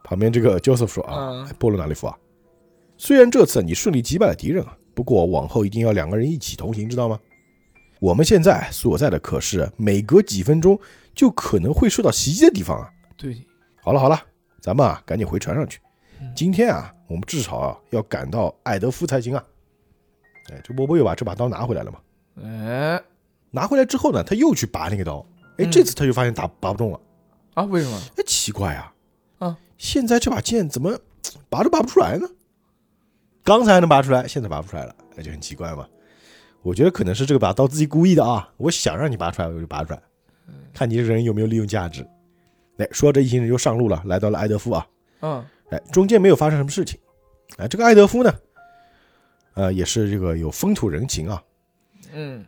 [0.03, 2.17] 旁边这个 Joseph 说啊，波罗纳利夫啊，
[2.97, 7.19] 虽然这次你顺利击败了敌人啊，不过往后一定要两个人一起同行，知道吗？
[7.99, 10.79] 我们现在所在的可是每隔几分钟
[11.21, 12.89] 就可能会受到袭击的地方啊！
[13.15, 13.45] 对，
[13.83, 14.19] 好了好了，
[14.59, 15.79] 咱们啊赶紧回船上去
[16.19, 16.33] 嗯。
[16.35, 19.43] 今天啊，我们至少啊要赶到艾德夫才行啊！
[20.51, 21.99] 哎，这波波又把这把刀拿回来了嘛？
[22.43, 22.99] 哎，
[23.51, 25.23] 拿回来之后呢，他又去拔那个刀，
[25.59, 26.99] 哎，嗯这次他就发现打拔不动了。
[27.53, 28.01] 啊，为什么？
[28.17, 28.91] 哎，奇怪啊！
[29.37, 30.97] 啊，现在这把剑怎么
[31.49, 32.27] 拔都拔不出来呢？
[33.43, 35.87] 刚才还能拔出来，现在拔不出来了，那就很奇怪嘛。
[36.63, 40.01] 我觉得可能是这个把刀自己故意的啊，我想让你拔出来，我就拔出来，
[40.73, 42.05] 看你这个人有没有利用价值。
[42.77, 44.87] 哎，说这一行人就上路了，来到了埃德夫啊。
[45.21, 46.99] 嗯哎，中间没有发生什么事情。
[47.57, 48.33] 哎，这个埃德夫呢，
[49.53, 51.41] 呃，也是这个有风土人情啊，
[52.11, 52.43] 嗯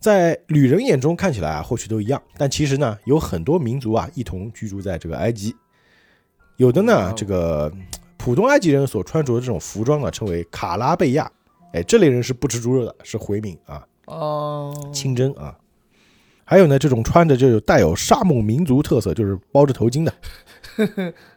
[0.00, 5.54] 在旅人眼中看起来啊，或许都一样，但其实呢，有很多民族啊一同居住在这个埃及。
[6.56, 7.72] 有的呢哦，这个
[8.16, 11.30] 普通埃及人所穿着的这种服装呢，称为卡拉贝亚。
[11.72, 15.56] 哎，这类人是不吃猪肉的，是回民啊，哦，清真啊。
[16.44, 20.12] 还有呢，这种穿着就有带有沙漠民族特色，就是包着头巾的，
[20.76, 20.86] 对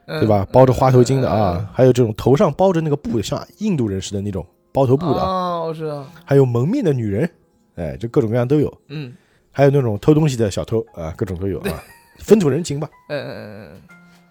[0.20, 0.46] 对吧？
[0.52, 7.30] 包着花头巾的啊，还有这种头上包着那个布的，像印度人似的那种包头布的，啊，啊，我知道，还有蒙面的女人，
[7.76, 8.72] 哎，这各种各样都有。
[8.90, 9.14] 嗯
[9.52, 11.84] 还有那种偷东西的小偷啊，各种都有啊，
[12.20, 12.88] 风土人情吧。
[13.10, 13.82] 嗯嗯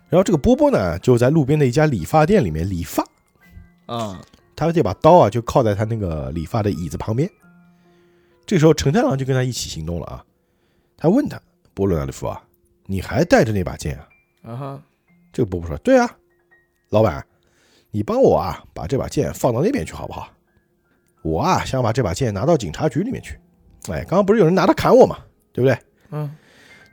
[0.08, 3.04] 然后这个波波呢，就在路边的一家理发店里面理发，
[3.86, 4.20] 嗯啊，
[4.54, 7.28] 他这把刀啊就靠在他那个理发的椅子旁边。
[8.46, 10.24] 这时候陈太郎就跟他一起行动了啊，
[10.96, 11.40] 他问他
[11.74, 12.42] 波罗纳利夫啊，
[12.86, 14.08] 你还带着那把剑啊？
[14.42, 14.82] 啊哈，
[15.32, 16.10] 这个波波说，对啊，
[16.90, 17.24] 老板，
[17.90, 20.32] 你帮我啊把这把剑放到那边去好不好？
[21.22, 23.38] 我啊想把这把剑拿到警察局里面去。
[23.88, 25.18] 哎，刚刚不是有人拿它砍我吗，
[25.52, 25.78] 对不对？
[26.10, 26.34] 嗯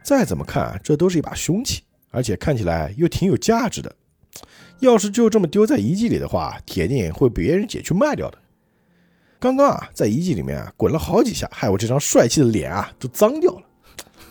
[0.03, 3.95] 再怎么看啊，这都是一把凶器，而且看起来又挺有价值的。
[4.79, 8.37] 要是就这么丢在遗迹里的话，铁定会被别人捡去卖掉的。
[9.39, 13.62] 刚刚啊，在遗迹里面啊滚了好几下，害我这张帅气的脸啊都脏掉了。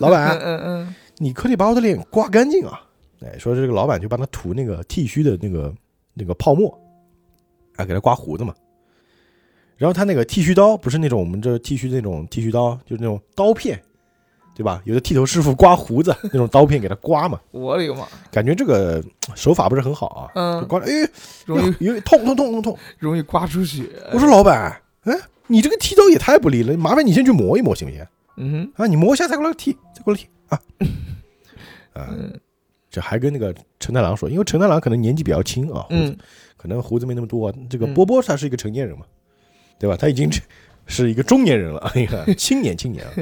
[0.02, 2.80] 老嗯板，嗯嗯，你可得把我的脸刮干净啊！
[3.24, 5.72] 哎，说这个老板就帮他涂那个剃须的那个
[6.14, 6.76] 那个泡沫，
[7.76, 8.54] 啊，给他刮胡子嘛。
[9.76, 13.80] 然后他那个剃须刀不是那种我们这剃须那种剃须刀，就是那种刀片，
[14.54, 14.80] 对吧？
[14.84, 19.02] 有的剃头师傅刮胡子 那种刀片给他刮嘛，我的个妈，感觉这个
[19.34, 20.30] 手法不是很好啊。
[20.34, 21.08] 就嗯，刮了，哎，
[21.46, 22.78] 容易有有痛痛痛痛痛！
[22.98, 23.84] 容易刮出血。
[24.12, 25.14] 我说老板，哎，
[25.48, 28.04] 你这个剃刀也太不利了，麻烦你先去磨一磨行不行？
[28.36, 30.58] 嗯哼啊，你摸一下再过来踢，再过来踢啊。
[31.92, 32.40] 啊， 嗯
[32.90, 36.18] 这还跟那个陈太郎说，因为陈太郎可能年纪比较轻啊，胡子嗯
[36.56, 37.54] 可能胡子没那么多啊。
[37.70, 39.04] 这个嗯波波他是一个成年人嘛，
[39.78, 39.96] 对吧？
[39.96, 40.40] 他已经是
[40.86, 43.12] 是一个中年人了，哎呀， 青年青年啊。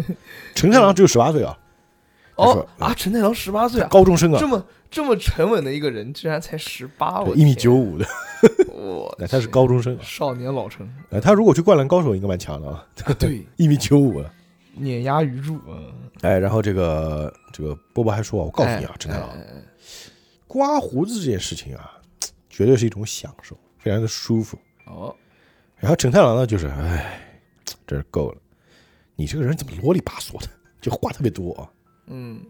[0.54, 1.56] 陈太郎只有十八岁啊，
[2.36, 8.04] 他哦啊，陈太郎十八岁啊，高中生啊这，么这么沉稳的一个人，居然才十八，我一米天九，五的，
[8.74, 10.00] 我哎他是高中生啊。
[10.02, 14.28] 少年老成呃他如果去灌篮高手应该蛮强的啊，啊，对，一米九五啊。
[14.74, 19.28] 碾压鱼柱，嗯，哎，然后这个这个波波还说，我告诉你啊哎，陈太郎，
[20.46, 21.98] 刮胡子这件事情啊，
[22.48, 24.58] 绝对是一种享受，非常的舒服。
[24.86, 25.14] 哦，
[25.76, 27.20] 然后陈太郎呢，就是，哎，
[27.86, 28.38] 真是够了，
[29.16, 30.48] 你这个人怎么啰里吧嗦的，
[30.80, 31.70] 就话特别多啊。
[32.06, 32.40] 嗯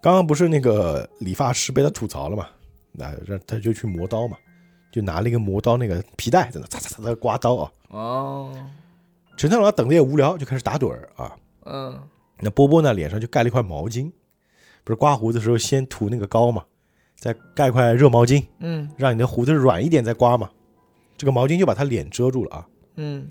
[0.00, 2.46] 刚刚不是那个理发师被他吐槽了嘛，
[2.92, 4.36] 那让他就去磨刀嘛，
[4.92, 7.72] 就拿了一个磨刀那个皮带在那擦擦擦擦刮刀啊。
[7.88, 8.70] 哦，
[9.38, 11.36] 陈太郎等的也无聊，就开始打盹儿啊。
[11.64, 12.02] 嗯
[12.40, 14.10] 那波波呢，脸上就盖了一块毛巾，
[14.82, 16.64] 不是刮胡子的时候先涂那个膏嘛，
[17.16, 20.50] 再盖块热毛巾，嗯让你的胡子软一点再刮嘛。
[21.16, 22.66] 这个毛巾就把他脸遮住了啊。
[22.96, 23.28] 嗯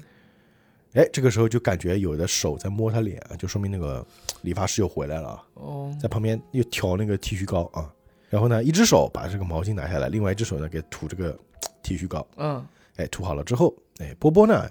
[0.93, 4.05] 哎，这个时候就感觉有的手在摸他脸啊，就说明那个
[4.43, 7.93] 理发师又回来了啊，哦，在旁边又调那个剃须膏啊。
[8.29, 11.37] 然后呢，一只手把这个毛巾拿下来，另外一只手呢给涂这个
[11.83, 12.25] 剃须膏。
[12.37, 12.65] 嗯，
[12.95, 14.69] 哎，涂好了之后，哎，波波呢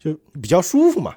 [0.00, 1.14] 就比较舒服嘛。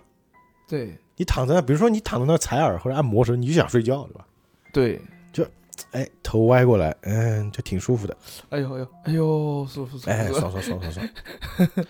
[0.68, 4.26] 对你躺在那，比如说你躺在那采耳或者按摩的时候，你就想睡觉，对吧？
[4.72, 5.46] 对，就
[5.92, 8.18] 哎，头歪过来，嗯，就挺舒服的，
[8.50, 11.86] 哎呦哎呦哎呦，舒服舒服，哎，爽爽爽爽爽，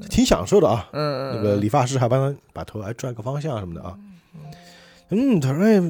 [0.10, 0.88] 挺享受的啊。
[0.92, 3.96] 嗯嗯，那个理发师还帮他把头还转个方向什么的啊。
[5.10, 5.80] 嗯，他说哎，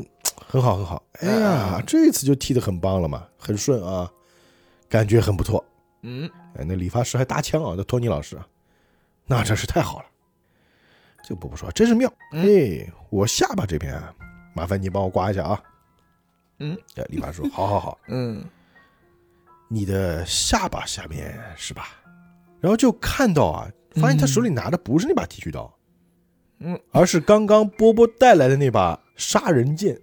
[0.47, 4.11] 很好很好，哎呀嗯，这次就剃的很棒了嘛，很顺啊，
[4.89, 5.65] 感觉很不错。
[6.03, 8.47] 嗯哎，那理发师还搭腔啊，那托尼老师啊，
[9.27, 10.05] 那真是太好了。
[11.27, 12.47] 这个伯伯说真是妙，嗯。
[12.47, 14.15] 哎，我下巴这边啊，
[14.55, 15.61] 麻烦你帮我刮一下啊。
[16.61, 18.45] 嗯，哎，理发师说好好好，嗯。
[19.69, 21.89] 你的下巴下面是吧？
[22.61, 25.77] 然后就看到啊，发现他手里拿的不是那把剃须刀，
[26.61, 30.01] 嗯，而是刚刚波波带来的那把杀人剑，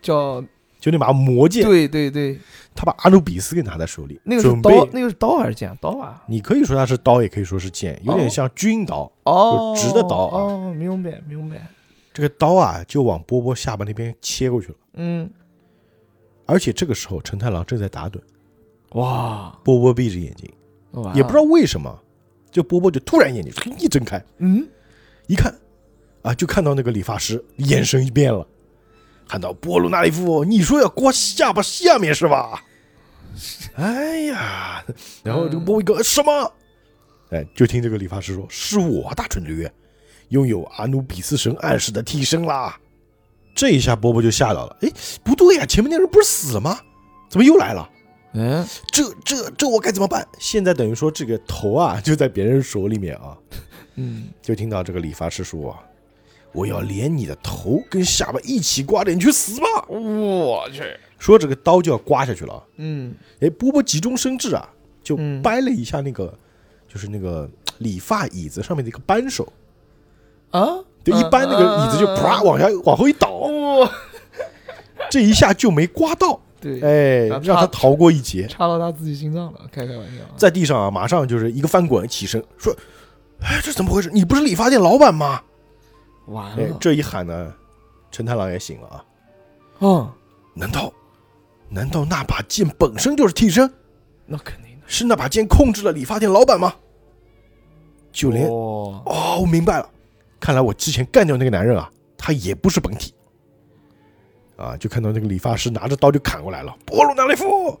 [0.00, 0.42] 叫
[0.82, 1.62] 就那把魔剑。
[1.64, 2.36] 对对对，
[2.74, 5.74] 他把阿努比斯给拿在手里，那个是刀，那个是刀还是剑？
[5.80, 6.20] 刀啊？
[6.26, 9.10] 你可以说它是刀，也可以说是剑，有点像军刀。
[9.22, 10.42] 哦，就直的刀啊。
[10.42, 11.68] 哦，明白明白，
[12.12, 14.74] 这个刀啊，就往波波下巴那边切过去了。
[14.94, 15.30] 嗯，
[16.46, 18.18] 而且这个时候，陈太郎正在打盹，
[18.94, 20.50] 哇，波波闭着眼睛，
[21.00, 21.12] 哇。
[21.14, 21.96] 也不知道为什么，
[22.50, 24.66] 就波波就突然眼睛一睁开，嗯，
[25.28, 25.54] 一看，
[26.22, 28.44] 啊，就看到那个理发师眼神一变了，
[29.32, 32.62] 喊道：“波鲁纳利夫，你说要刮下巴下面是吧？”
[33.76, 34.84] 哎呀，
[35.24, 36.52] 然后这个波一哥什么？
[37.30, 39.66] 哎，就听这个理发师说：“是我大蠢驴，
[40.28, 42.78] 拥有阿努比斯神暗示的替身啦。”
[43.56, 44.76] 这一下波波就吓到了。
[44.82, 44.92] 哎，
[45.24, 46.78] 不对呀，前面那人不是死了吗？
[47.30, 47.88] 怎么又来了？
[48.34, 50.28] 嗯，这这这我该怎么办？
[50.38, 53.34] 现在等于说这个头啊就在别人手里面啊。
[53.94, 55.74] 嗯，就听到这个理发师说
[56.52, 60.82] ：“我要连你的头跟下巴一起刮掉，你去死吧！”我去，
[61.18, 62.62] 说这个刀就要刮下去了。
[62.76, 63.14] 嗯。
[63.40, 64.68] 哎，波波急中生智啊，
[65.02, 65.40] 就嗯。
[65.42, 66.32] 掰了一下那个，
[66.88, 69.52] 就是那个理发椅子上面的一个扳手，
[70.50, 73.90] 啊，就一扳那个椅子就嗯啪往下往后一倒，哇，
[75.10, 78.46] 这一下就没刮到，对，哎，让他逃过一劫。
[78.46, 80.22] 插到他自己心脏了，开开玩笑。
[80.24, 82.74] 啊，在地上啊，马上就是一个翻滚，起身说
[83.42, 84.10] ：“哎，这怎么回事？
[84.12, 85.42] 你不是理发店老板吗？”
[86.26, 87.54] 哎，完了，这一喊呢，
[88.10, 89.04] 陈太郎也醒了啊。
[89.80, 90.12] 嗯，
[90.54, 90.92] 难道，
[91.68, 93.70] 难道那把剑本身就是替身？
[94.26, 96.74] 那肯定的，是那把剑控制了理发店老板吗？
[98.12, 99.90] 就连哦，哦，我明白了，
[100.38, 103.14] 看来我之前干掉那个男人啊，他也不是本体。
[104.56, 107.76] 啊，就看到那个理发师拿着刀就砍过来了，波鲁纳雷夫，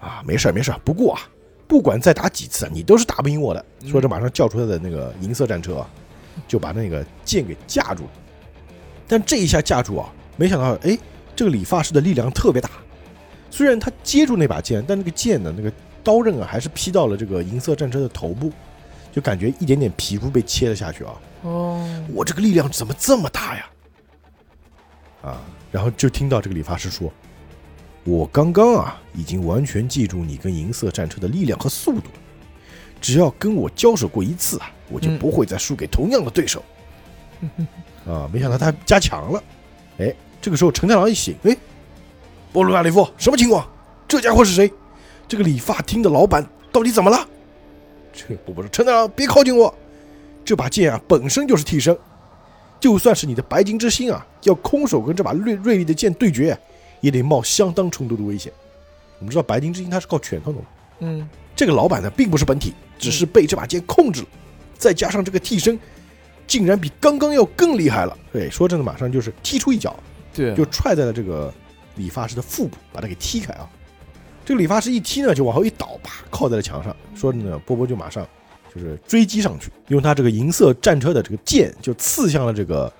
[0.00, 1.20] 啊，没事没事，不过啊，
[1.68, 3.64] 不管再打几次啊，你都是打不赢我的。
[3.86, 5.90] 说着，马上叫出他的那个银色战车啊，
[6.46, 8.10] 就把那个剑给架住了。
[9.06, 10.98] 但这一下架住啊，没想到，哎，
[11.36, 12.70] 这个理发师的力量特别大。
[13.50, 15.70] 虽然他接住那把剑，但那个剑呢，那个
[16.02, 18.50] 刀刃啊，还是劈到了这个银色战车的头部，
[19.12, 21.12] 就感觉一点点皮肤被切了下去啊。
[21.42, 23.66] 哦，我这个力量怎么这么大呀？
[25.22, 25.40] 啊，
[25.70, 27.12] 然后就听到这个理发师说
[28.04, 32.20] ：“我刚刚啊，已经完全记住你跟银色战车的力量和速度了。
[33.00, 36.62] 只要跟我交手过一次啊，我就嗯不会再输给同样的对手。
[38.06, 39.42] 啊，没想到他加强了。
[39.98, 41.56] 哎，这个时候陈太郎一醒，哎，
[42.52, 43.66] 波鲁纳里夫，什么情况？
[44.06, 44.70] 这家伙是谁？
[45.26, 47.26] 这个理发厅的老板到底怎么了？
[48.12, 49.74] 这个波波说：“陈太郎，别靠近我。
[50.44, 51.96] 这把剑啊，本身就是替身，
[52.78, 56.58] 就算是你的白金之心啊，要空手跟这把锐锐利的剑对决，
[57.00, 58.52] 也得冒相当程度的危险。
[59.18, 60.64] 我们知道白金之心它是靠拳头的嘛，
[60.98, 61.26] 嗯，
[61.56, 64.28] 这个老板呢并不是本体，只是被这把剑控制了，
[64.82, 65.78] 再加上这个替身，
[66.44, 68.18] 竟然比刚刚要更厉害了。
[68.32, 69.94] 对，说真的，马上就是踢出一脚，
[70.34, 71.54] 对，就踹在了这个
[71.94, 73.70] 理发师的腹部，把他给踢开啊。
[74.44, 76.94] 这个理发师一踢呢，就往后一倒，啪，靠在了墙上。
[77.14, 78.26] 说着呢，波波就马上
[78.74, 82.92] 就是追击上去，用他这个银色战车的这个剑就刺向了这个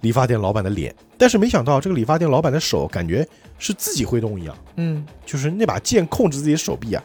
[0.00, 0.92] 理发店老板的脸。
[1.16, 3.24] 但是没想到，这个理发店老板的手感觉
[3.56, 7.04] 是自己挥动一样，嗯，就是那把剑控制自己的手臂啊，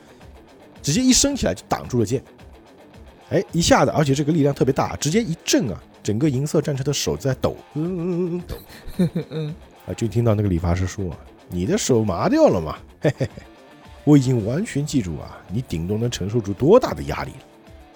[0.81, 2.23] 直接一升起来就挡住了剑。
[3.29, 8.55] 哎，一下子，而且这个力量特别大，直接一震啊，整个银色战车的手在抖，嗯嗯嗯抖。
[9.31, 9.55] 嗯，
[9.87, 11.05] 啊，就听到那个理发师说
[11.49, 12.77] ：“你的手麻掉了嘛？
[13.01, 13.43] 嘿嘿嘿，
[14.03, 17.37] 我已经完全记住啊，你顶多能承受住多大的压力了。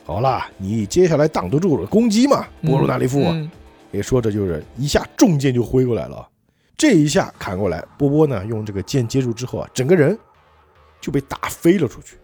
[0.05, 3.49] 好啦，你接下来挡得住我的攻击吗，波鲁纳利夫？”嗯
[3.91, 6.29] 也说着就是一下重剑就挥过来了。
[6.77, 10.15] 这一下砍过来，波波呢用这个剑接住之后啊，整个人
[11.01, 12.15] 就被打飞了出去。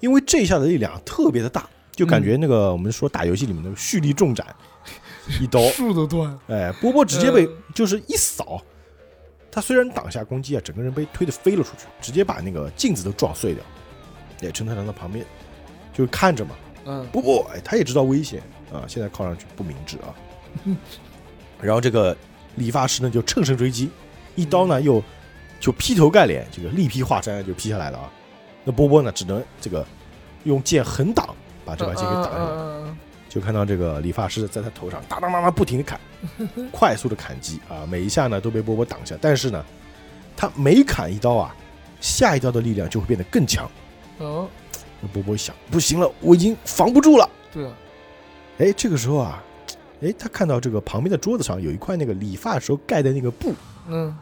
[0.00, 4.46] 因为这一下的力量特别的大，就感觉那个我们说打游戏里面那个蓄力重斩，
[5.40, 8.60] 一刀， 树都断，哎，波波直接被呃就是一扫，
[9.50, 13.62] 他虽然挡下攻击啊，整个人被推得飞了出去，直接把那个镜子都撞碎掉。
[14.40, 15.24] 哎，陈太郎在旁边
[15.92, 16.50] 就看着嘛，
[16.86, 20.14] 嗯，波波哎，他也知道危险啊，现在靠上去不明智啊。
[21.60, 22.16] 然后这个
[22.56, 23.90] 理发师呢就乘胜追击，
[24.34, 25.02] 一刀呢又
[25.60, 28.10] 就劈头盖脸，这个力劈华山就劈下来了啊。
[28.64, 29.86] 那波波呢只能这个
[30.42, 32.44] 用剑横挡，把这把剑给挡下来。
[32.46, 32.96] 嗯
[33.32, 35.98] 就看到这个理发师在他头上哒哒哒哒不停的砍，
[36.70, 39.64] 快速的砍击啊，每一下呢都被波波挡下，但是呢，
[40.36, 41.56] 他每砍一刀啊，
[41.98, 43.66] 下一刀的力量就会变得更强。
[44.18, 44.46] 哦，
[45.00, 47.26] 那波波一想，不行了，我已经防不住了。
[47.50, 47.72] 对啊，
[48.58, 49.42] 哎，这个时候啊，
[50.02, 53.54] 哎，他看到这个旁边的桌子上有一块那个理发的时候盖的那个布，
[53.88, 54.14] 嗯，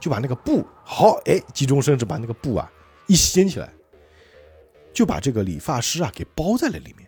[0.00, 2.72] 就把那个布好，哎，急中生智把那个布啊
[3.06, 3.68] 一掀起来，
[4.96, 7.06] 就把这个理发师啊给包在了里面。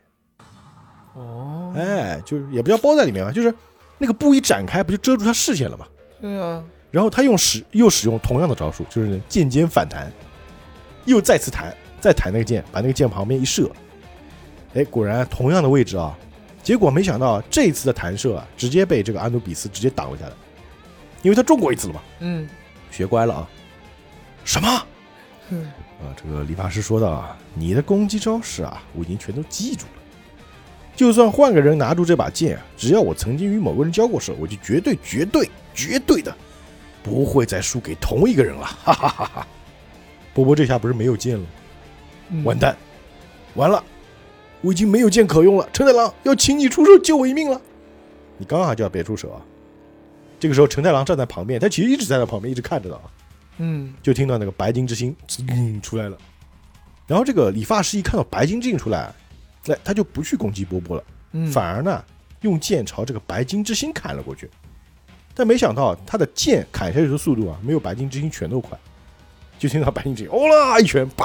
[1.14, 3.52] 哦，哎，就是也不叫包在里面吧，就是
[3.96, 5.86] 那个布一展开，不就遮住他视线了吗？
[6.20, 10.12] 对啊，然后他用使又使用同样的招数，就是剑尖反弹，
[11.06, 13.70] 又再次弹，再弹那个剑，把那个剑旁边一射，
[14.74, 16.14] 哎，果然同样的位置啊。
[16.62, 20.32] 结果没想到这次的弹射啊，直接被这个安努比斯直接挡了下来，
[21.22, 22.46] 因为他中过一次了嘛，嗯，
[22.90, 23.48] 学乖了啊。
[24.44, 24.68] 什么？
[25.48, 25.66] 哼
[26.00, 29.92] 啊，这个理发师说道啊，你的攻击招式啊，我已经全都记住了。
[30.94, 36.36] 就算换个人拿住这把剑啊，只要我曾经与某个人交过手，我就绝对、绝对、绝对的
[37.02, 38.64] 不会再输给同一个人了。
[38.64, 39.46] 哈哈哈哈！
[40.34, 41.46] 波波这下不是没有剑了，
[42.30, 42.76] 嗯完蛋，
[43.54, 43.82] 完了，
[44.60, 45.68] 我已经没有剑可用了。
[45.72, 47.60] 陈太郎要请你出手救我一命了。
[48.36, 49.42] 你刚刚就要别出手啊！
[50.38, 53.02] 这个时候，陈太郎站在旁边，他其实一直在那旁边，一直看着的啊。
[53.58, 53.94] 嗯。
[54.02, 55.14] 就听到那个白金之星
[55.48, 56.16] 嗯出来了，
[57.06, 59.12] 然后这个理发师一看到白金之星出来，
[59.66, 62.04] 哎，他就不去攻击波波了，嗯，反而呢
[62.40, 64.48] 用剑朝这个白金之星砍了过去。
[65.34, 68.76] 但没想到他的剑砍下去的速度啊，没有白金之星拳头快，
[69.58, 71.24] 就听到白金之星哦啦一拳，啪，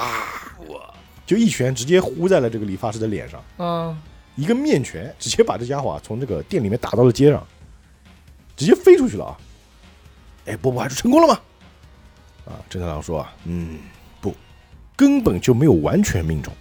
[0.68, 0.94] 哇
[1.26, 3.98] 就一拳直接呼在了这个理发师的脸上，啊，
[4.36, 7.46] 一个面拳直接把这家伙啊从这个店里面打到了街上，
[8.56, 9.38] 直接飞出去了啊！
[10.46, 11.40] 哎，波波还是成功了吗？
[12.74, 13.78] 啊，陈太郎说啊，嗯，
[14.20, 14.36] 不，
[14.96, 16.52] 根本就没有完全命中，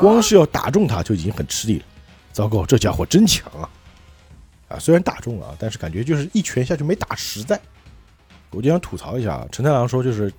[0.00, 1.84] 光是要打中他就已经很吃力了。
[2.32, 3.68] 糟糕，这家伙真强啊！
[4.68, 7.60] 啊，虽然打中了啊，但是感觉就是一拳下去没打实在。
[8.50, 10.32] 我就想吐槽一下啊，陈太郎说就是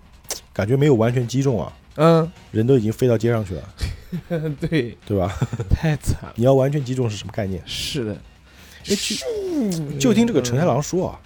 [0.51, 3.69] 感觉没有完全击中啊，嗯，人都已经飞到街上去了，
[4.59, 5.37] 对，对吧？
[5.69, 6.33] 太惨了。
[6.35, 7.61] 你要完全击中是什么概念？
[7.67, 8.17] 是的，
[9.99, 11.19] 就听这个陈太郎说啊，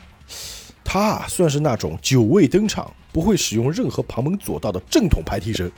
[0.83, 5.71] 他啊算是那种久未登场，不会使用任何旁门左道的正统排替身。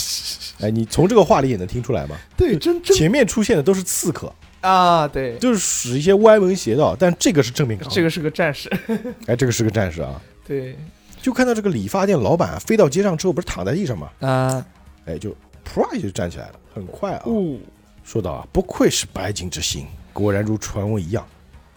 [0.60, 2.14] 哎，你从这个话里也能听出来吗？
[2.36, 4.30] 对，真真前面出现的都是刺客，
[4.60, 7.88] 啊，对，就是使一些歪门邪道，但这个是正面刚。
[7.88, 8.70] 这个是个战士。
[9.26, 10.20] 哎，这个是个战士啊！
[10.46, 10.76] 对
[11.22, 14.10] 就看到这个理发店老板、啊、飞到街上之后，不是躺在地上吗？
[14.20, 14.66] 啊，
[15.06, 15.30] 哎，就
[15.66, 17.22] 噗一下就站起来了，很快啊！
[17.24, 17.56] 哦，
[18.04, 21.26] 说道啊，不愧是白金之星，果然如传闻一样，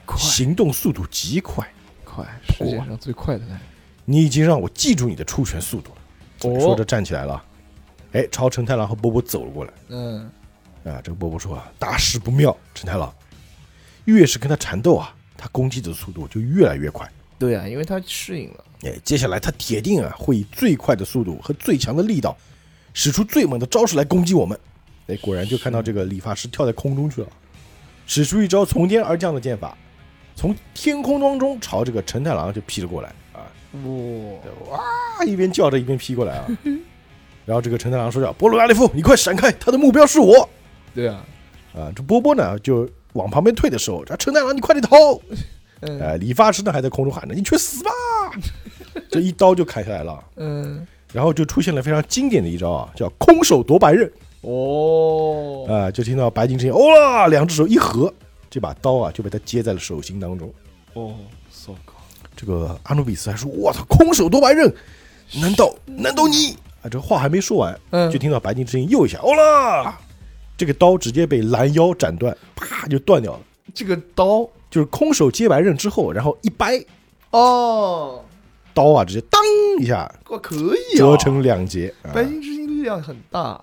[0.05, 1.66] 快行动速度极快。
[2.03, 3.59] 快，世界上最快的男人。
[4.06, 5.97] 你已经让我记住你的出拳速度了。
[6.43, 7.43] 哦说着站起来了，
[8.12, 9.74] 哎，朝陈太郎和波波走了过来。
[9.89, 10.20] 嗯，
[10.84, 13.12] 啊，这个波波说啊，大事不妙，陈太郎，
[14.03, 17.10] 越是跟他缠斗啊，他攻击的速度就越来越快。
[17.39, 18.64] 对啊，因为他适应了。
[18.84, 22.38] 哎，接下来他铁定啊会以最快的速度和最强的力道，
[22.93, 24.60] 使出最猛的招式来攻击我们。
[25.08, 27.28] 哎，果然就看到这个理发师跳在空中去了，
[28.06, 29.76] 使出一招从天而降的剑法，
[30.36, 33.14] 从天空当中朝这个陈太郎就劈了过来
[33.84, 34.72] 啊！
[34.72, 34.78] 哇，
[35.20, 36.48] 啊，一边叫着一边劈过来啊。
[37.46, 40.50] 然后这个陈太郎说叫波罗亚利夫，你快闪开，他的目标是我
[40.94, 41.24] 对啊，
[41.76, 41.92] 啊！
[41.96, 44.96] 这波波呢就往旁边退的时候，这陈太郎你快点逃！
[45.82, 47.92] 嗯哎，理发师呢还在空中喊着你去死吧！
[49.12, 54.12] 这一刀就砍下来了，嗯，然后就出现了非常经典的一招啊，叫空手夺白刃
[54.42, 55.92] 哦，啊！
[55.92, 58.12] 就听到白金之音哦啦，两只手一合，
[58.50, 60.52] 这把刀啊就被他接在了手心当中。
[60.94, 61.14] 哦
[61.52, 61.92] ，so g
[62.46, 64.72] 这个阿努比斯还说：“我操，空手夺白刃，
[65.41, 69.98] 难道难道你？”啊，这话还没说完，嗯就听到白金之星又一下，哦啦，
[70.56, 73.39] 这个刀直接被拦腰斩断，啪就断掉了。
[73.74, 76.80] 这个刀就是空手接白刃之后，然后一掰，
[77.32, 78.24] 哦，
[78.76, 79.41] 刀啊直接当
[79.80, 81.91] 一下哇，可以啊，折成两截。
[82.04, 83.60] 啊白金之星力量很大。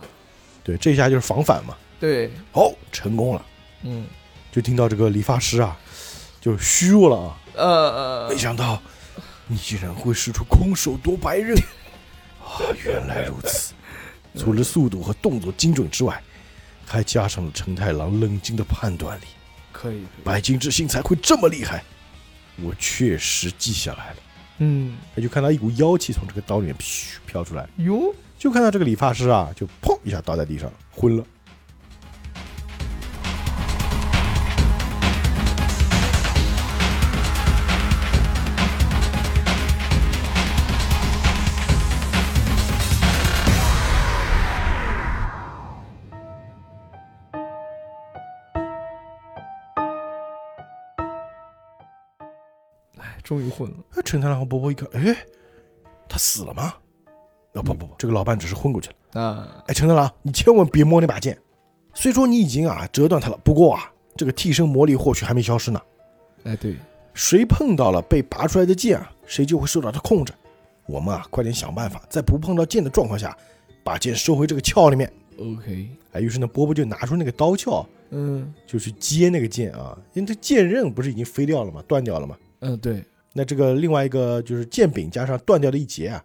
[0.64, 1.76] 对，这一下就是防反嘛。
[2.00, 3.46] 对，好，成功了。
[3.84, 4.06] 嗯，
[4.50, 5.78] 就听到这个理发师啊，
[6.40, 7.38] 就虚弱了啊。
[7.54, 8.80] 呃呃没，想到
[9.46, 11.56] 你竟然会使出空手夺白刃
[12.40, 12.60] 啊！
[12.84, 13.74] 原来如此。
[14.36, 16.22] 除了速度和动作精准之外，
[16.86, 19.24] 还加上了陈太郎冷静的判断力，
[19.72, 21.84] 可以，白金之心才会这么厉害。
[22.62, 24.16] 我确实记下来了。
[24.58, 31.24] 嗯，他就看到一股妖气从这个刀里面噗飘出来，哟，就看到这个理发师啊，就砰一下倒在地上昏了。
[53.22, 53.76] 终于混了。
[53.96, 55.16] 哎陈太郎和波波一看，哎，
[56.08, 56.74] 他死了吗？
[57.54, 59.20] 啊不不不，这个老伴只是昏过去了。
[59.20, 61.38] 啊，哎，陈太郎，你千万别摸那把剑。
[61.94, 65.80] 虽说你已经啊折断它了，不过啊，这个替身魔力或许还没消失呢。
[66.44, 66.76] 哎，对，
[67.12, 70.32] 谁碰到了被拔出来的剑啊，谁就会受到它控制。
[70.86, 73.36] 我们啊，快点想办法，在不碰到剑的状况下，
[73.84, 75.12] 把剑收回这个鞘里面。
[75.38, 81.82] OK，哎，于是呢，波波就拿出那个刀鞘，嗯就去接那个剑啊，因为这剑刃不是已经飞掉了吗？
[81.86, 82.36] 断掉了吗？
[82.60, 86.24] 嗯，对，那这个另外一个就是剑柄加上断掉的一节啊，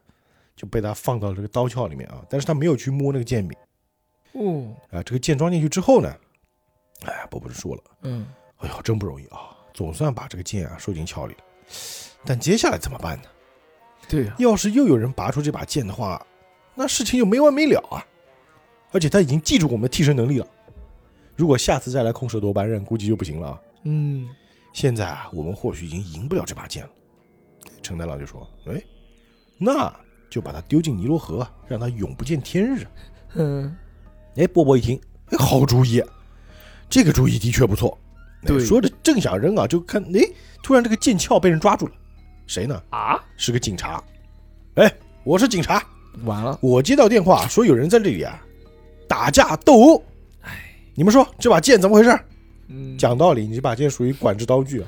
[0.55, 3.57] 就被他放到了这个刀鞘里面啊，但是他没有去摸那个剑柄
[4.33, 5.01] 哦，啊。
[5.03, 6.13] 这个剑装进去之后呢，
[7.05, 8.27] 哎，波波就说了，嗯，
[8.57, 11.39] 哎呦，真不容易啊，总算把这个剑啊收进鞘里了。
[12.25, 13.23] 但接下来怎么办呢？
[14.09, 16.25] 对呀，要是又有人拔出这把剑的话，
[16.75, 18.05] 那事情就没完没了啊！
[18.91, 20.47] 而且他已经记住我们的替身能力了，
[21.35, 23.61] 如果下次再来空手夺白刃，估计就不行了啊。
[23.83, 24.29] 嗯，
[24.73, 26.89] 现在啊，我们或许已经赢不了这把剑了。
[27.81, 28.81] 陈太郎就说：“哎，
[29.57, 29.93] 那
[30.29, 32.85] 就把他丢进尼罗河，让他永不见天日。
[33.35, 33.75] 嗯，
[34.35, 34.99] 哎，波波一听，
[35.31, 36.03] 哎，好主意，
[36.89, 37.97] 这个主意的确不错。
[38.43, 40.21] 哎对说着正想扔啊，就看，哎，
[40.61, 41.93] 突然这个剑鞘被人抓住了，
[42.45, 42.81] 谁呢？
[42.91, 44.01] 啊，是个警察。
[44.75, 45.83] 哎，我是警察，
[46.23, 48.39] 完了，我接到电话说有人在这里啊
[49.07, 50.03] 打架斗殴。
[50.41, 52.19] 哎，你们说这把剑怎么回事？
[52.67, 54.87] 嗯，讲道理，你这把剑属于管制刀具啊，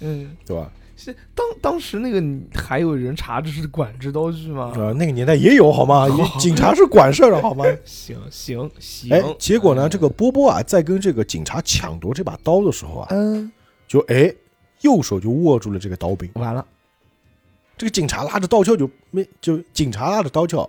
[0.00, 0.70] 嗯，对吧？
[0.96, 2.22] 是当当时那个
[2.54, 4.72] 还有人查这是管制刀具吗？
[4.76, 6.08] 啊，那个年代也有好吗？
[6.08, 7.64] 也 警察是管事儿的好吗？
[7.84, 13.50] 行行行，哎，结果呢，这个波波啊，在跟这个警察抢夺这把刀的时候啊，嗯，
[13.88, 14.32] 就哎，
[14.82, 16.30] 右手就握住了这个刀柄。
[16.34, 16.64] 完了，
[17.76, 20.68] 这个警察拉着刀鞘就没，就警察拉着刀鞘，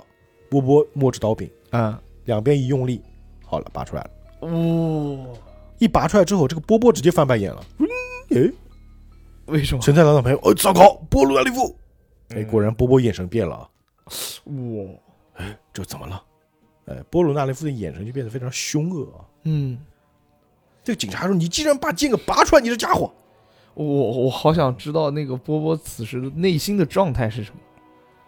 [0.50, 1.96] 波波摸着刀柄，嗯，
[2.26, 3.02] 两边一用力，
[3.46, 4.10] 好了，拔出来了。
[4.42, 5.28] 哦，
[5.80, 7.66] 一拔出来之后，这个波波直接翻白眼了。
[7.80, 7.88] 嗯，
[8.32, 8.52] 哎，
[9.46, 9.82] 为什么？
[9.82, 11.76] 陈太郎的朋友，哦，糟糕，波鲁纳利夫。
[12.30, 13.70] 哎，嗯果然波波眼神变了啊。
[14.46, 16.24] 哇，这怎么了？
[16.86, 19.24] 哎，波鲁纳雷夫的眼神就变得非常凶恶啊。
[19.44, 19.78] 嗯，
[20.84, 23.14] 这个警察说：“你竟然把剑给拔出来，你这家伙
[23.74, 27.58] 我我好想知道那个波波此时的内心的状态是什么。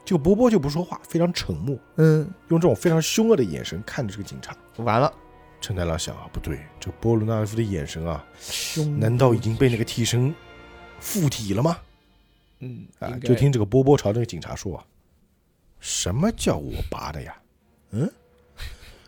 [0.03, 4.55] 这个波波就不说话，非常沉默，嗯，用这种非常凶恶的眼神看着这个警察。
[4.77, 5.11] 完了，
[5.59, 10.33] 陈太郎想啊，不对，这波鲁纳雷夫的眼神啊，凶，难道已经被那个替身
[11.05, 11.77] 附体了吗？
[12.59, 14.83] 嗯，啊，就听这个波波朝这个警察说啊
[15.79, 17.35] ：“什么叫我拔的呀？
[17.91, 18.11] 嗯，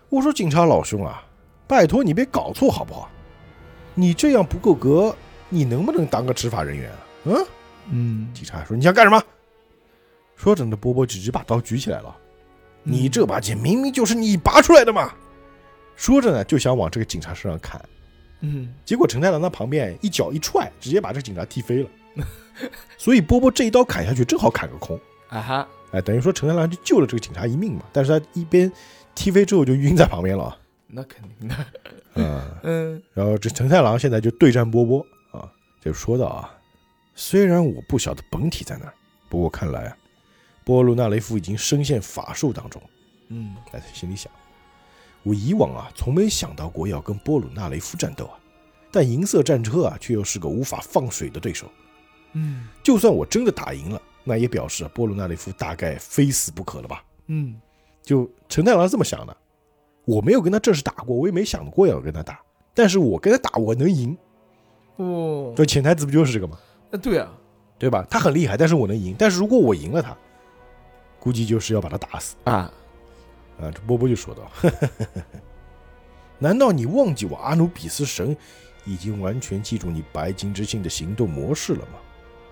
[0.09, 1.25] 我说警察老兄啊，
[1.65, 3.09] 拜托你别搞错好不好？
[3.95, 5.15] 你这样不够格，
[5.49, 6.97] 你能不能当个执法人员啊？
[7.25, 7.47] 嗯。”
[7.89, 9.21] 嗯，警察说：“你想干什么？”
[10.37, 12.15] 说着呢，波波直接把刀举起来了。
[12.83, 15.13] 你这把剑明明就是你拔出来的嘛！
[15.95, 17.83] 说着呢，就想往这个警察身上砍。
[18.41, 21.89] 嗯，结果陈太郎在旁边一脚一踹，直接把这个警察踢飞了。
[22.97, 24.99] 所以波波这一刀砍下去，正好砍个空。
[25.29, 27.83] 啊哈，哎，等于说陈太郎就救了这个警察一命嘛。
[27.91, 28.71] 但是他一边
[29.13, 30.57] 踢飞之后就晕在旁边了。
[30.87, 31.55] 那肯定的，
[32.15, 36.49] 嗯，嗯然后这陈太郎现在就对战波波啊，就说到啊，
[37.13, 38.93] 虽然我不晓得本体在哪儿，
[39.27, 39.97] 不过看来啊，
[40.63, 42.81] 波鲁纳雷夫已经深陷法术当中。
[43.27, 44.31] 嗯，哎，心里想，
[45.27, 48.39] 我以往啊，从没想到过要跟波鲁纳雷夫战斗啊，
[48.89, 51.67] 但银色战车啊，却又是个无法放水的对手。
[52.31, 57.03] 嗯就算我真的打赢了，那也表示波鲁纳雷夫大概非死不可了吧？
[57.27, 57.59] 嗯，
[58.01, 59.35] 就陈太郎是这么想的，
[60.05, 62.39] 我没有跟他正式打过，我也没想过要跟他打，
[62.73, 64.17] 但是我跟他打我能赢，
[64.95, 66.57] 哦，这潜台词不就是这个吗？
[66.91, 67.29] 呃对啊，
[67.77, 68.05] 对吧？
[68.09, 70.15] 他很厉害，但是我能赢，但是如果我赢了他，
[71.19, 72.71] 估计就是要把他打死啊，
[73.59, 73.71] 啊！
[73.73, 74.51] 这波波就说道
[76.39, 78.35] ：“难道你忘记我阿努比斯神
[78.85, 81.99] 已经完全记住你白金之星的行动模式了吗？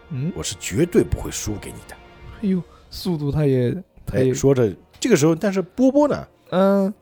[0.10, 1.96] 嗯，我是绝对不会输给你的。”
[2.42, 3.72] 哎呦，速度他也，
[4.06, 6.94] 他哎，也，说着，这个时候，但是波波呢，嗯，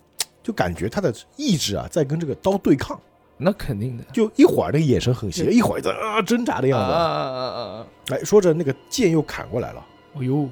[0.41, 2.99] 就感觉他的意志啊在跟这个刀对抗，
[3.37, 6.91] 那肯定的，就一会儿那个眼神很邪，一会儿在啊挣扎的样子。
[6.91, 7.87] 啊啊啊啊啊！
[8.09, 9.85] 哎，说着那个剑又砍过来了。
[10.15, 10.47] 哎呦，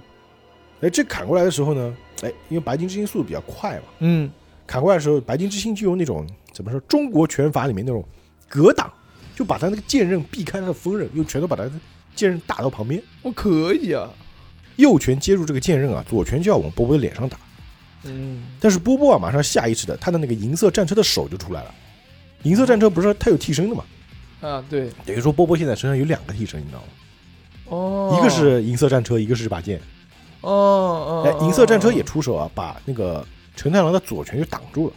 [0.81, 4.29] 哎，这砍过来的时候呢，哎，因为白金之星速度比较快嘛，嗯，
[4.65, 8.03] 砍过来的时候，白金之星就用那种怎么说，中国拳法里面那种
[8.49, 8.91] 格挡，
[9.35, 11.71] 就把他那个剑刃避开他的锋刃，用拳头把他的
[12.15, 14.09] 剑刃打到旁边，我可以啊，
[14.77, 17.37] 右拳接住这个剑刃啊，左拳就要往波波的脸上打。
[18.03, 21.75] 嗯，但是波波啊，马上下意识的，他的那个银色战车的手就出来了。
[22.43, 23.83] 银色战车不是他有替身的嘛？
[24.41, 26.87] 啊，对，等于说波波现在身上有两个替身，你知道吗？
[27.65, 29.79] 哦，一个是银色战车，一个是这把剑。
[30.41, 33.25] 哦哦，哎，银色战车也出手啊，把那个
[33.55, 34.93] 陈太郎的左拳就挡住了。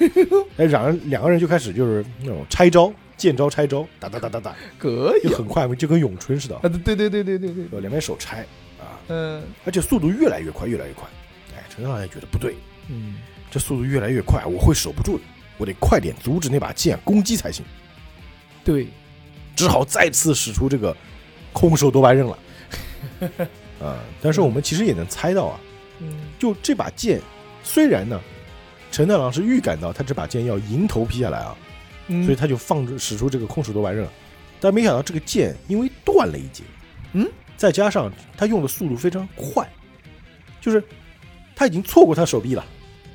[0.56, 8.40] 哎，两人两个人就开始就是那种拆招，见招拆招，打打打打打，可以很快，就跟咏春似的，啊，对对对对对对，呃两边手拆
[8.78, 9.42] 啊，嗯。
[9.64, 11.06] 而且速度越来越快，越来越快。
[11.54, 12.56] 哎，陈太郎也觉得不对，
[12.88, 13.16] 嗯，
[13.50, 15.24] 这速度越来越快，我会守不住的，
[15.58, 17.64] 我得快点阻止那把剑攻击才行。
[18.64, 18.88] 对，
[19.54, 20.96] 只好再次使出这个
[21.52, 22.38] 空手夺白刃了。
[23.82, 25.60] 啊，但是我们其实也能猜到啊，
[26.00, 26.12] 嗯。
[26.38, 27.20] 就这把剑，
[27.62, 28.20] 虽然呢，
[28.90, 31.56] 陈太郎是预感到他这把剑要迎头劈下来啊，
[32.08, 34.06] 嗯，所以他就放出使出这个空手夺白刃，
[34.58, 36.62] 但没想到这个剑因为断了一截，
[37.12, 39.68] 嗯，再加上他用的速度非常快，
[40.60, 40.82] 就是
[41.54, 42.64] 他已经错过他手臂了，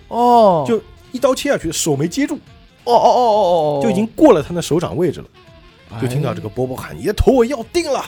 [0.08, 2.36] 哦，就一刀切下去，手没接住，
[2.84, 5.28] 哦哦哦哦哦，就已经过了他的手掌位置了，
[6.00, 8.06] 就听到这个个波波喊：“你的头我要定了。”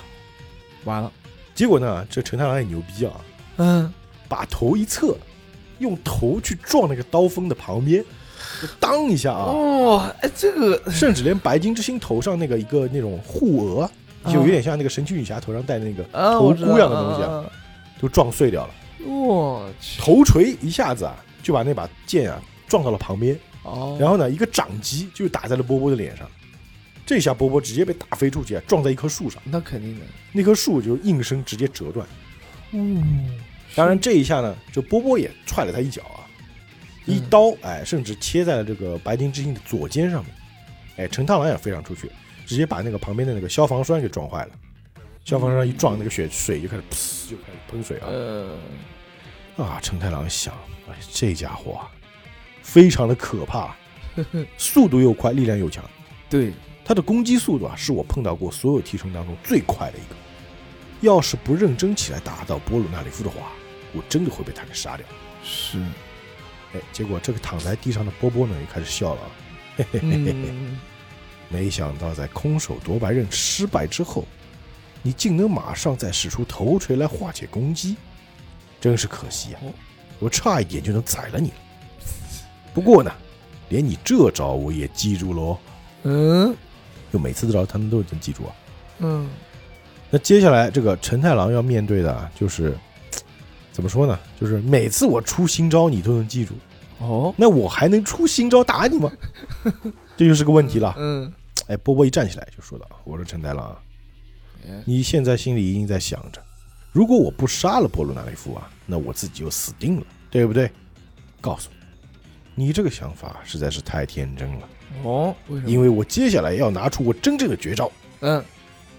[0.86, 1.12] 完了，
[1.58, 3.12] 结果呢，这陈太郎也牛逼啊，
[3.58, 3.92] 嗯，
[4.30, 5.18] 把头一侧，
[5.80, 8.06] 用头去撞那个刀锋的旁边，
[8.62, 13.82] 就当一下啊，哦，哎，这个甚至连白金之星头上那个一个那种护额，
[14.22, 17.46] 啊就有点像那个神奇女侠头上戴的那个啊，头箍样的东西啊，啊，
[18.00, 18.74] 都撞碎掉了，
[19.08, 26.30] 我去，头锤一下子啊就把那把剑啊撞到了旁边，哦，然后呢一个掌击就打在了波波的脸上，
[27.08, 32.06] 这下波波直接被打飞出去啊，撞在一棵树上，那肯定的，那棵树就应声直接折断。
[32.72, 33.40] 嗯，
[33.74, 36.28] 当然这一下呢，就波波也踹了他一脚啊，
[37.06, 40.36] 一刀哎，甚至切在了这个白金之星的左肩上面，
[40.98, 42.12] 哎，陈太郎也飞上出去，
[42.46, 44.52] 直接把那个旁边的那个消防栓给撞坏了。
[45.24, 48.08] 消防栓一撞，那个血水就开始噗，就开始喷水啊！
[48.08, 48.58] 呃，
[49.58, 50.54] 啊，陈太郎想，
[50.90, 51.92] 哎，这家伙啊，
[52.62, 53.76] 非常的可怕，
[54.58, 55.84] 速度又快，力量又强。
[56.30, 56.54] 对，
[56.88, 60.16] 他的攻击速度啊，是我碰到过所有替身当中最快的一个。
[61.02, 63.52] 要是不认真起来打到波鲁纳里夫的话，
[63.92, 65.06] 我真的会被他给杀掉。
[65.44, 65.78] 是，
[66.74, 69.28] 哎，结果这个躺在地上的波波呢，也开始笑了啊，
[69.76, 70.50] 嘿嘿嘿嘿嘿。
[70.50, 70.80] 嗯，
[71.50, 74.26] 没想到在空手夺白刃失败之后，
[75.04, 77.98] 你竟能马上再使出头锤来化解攻击，
[78.80, 79.60] 真是可惜啊！
[79.64, 79.74] 哦
[80.20, 81.56] 我差一点就能宰了你了。
[82.74, 83.12] 不过呢，
[83.70, 85.60] 连你这招我也记住喽。
[86.04, 86.58] 嗯
[87.12, 88.56] 就每次的招他们都能记住啊。
[89.00, 89.30] 嗯，
[90.10, 92.76] 那接下来这个陈太郎要面对的啊，就是
[93.72, 94.20] 怎么说呢？
[94.40, 96.54] 就是每次我出新招你都能记住，
[97.00, 99.12] 哦，那我还能出新招打你吗？
[100.18, 100.96] 这就是个问题了。
[100.98, 101.32] 嗯，
[101.68, 103.78] 哎，波波一站起来就说道：“我说陈太郎
[104.84, 106.42] 你现在心里一定在想着，
[106.92, 110.70] 如果我不杀了波罗纳雷夫啊，那我自己就死定了，对不对？
[111.40, 111.70] 告诉
[112.56, 114.68] 你，你这个想法实在是太天真了，
[115.04, 115.70] 哦，为什么？
[115.70, 117.92] 因为我接下来要拿出我真正的绝招。
[118.22, 118.44] 嗯，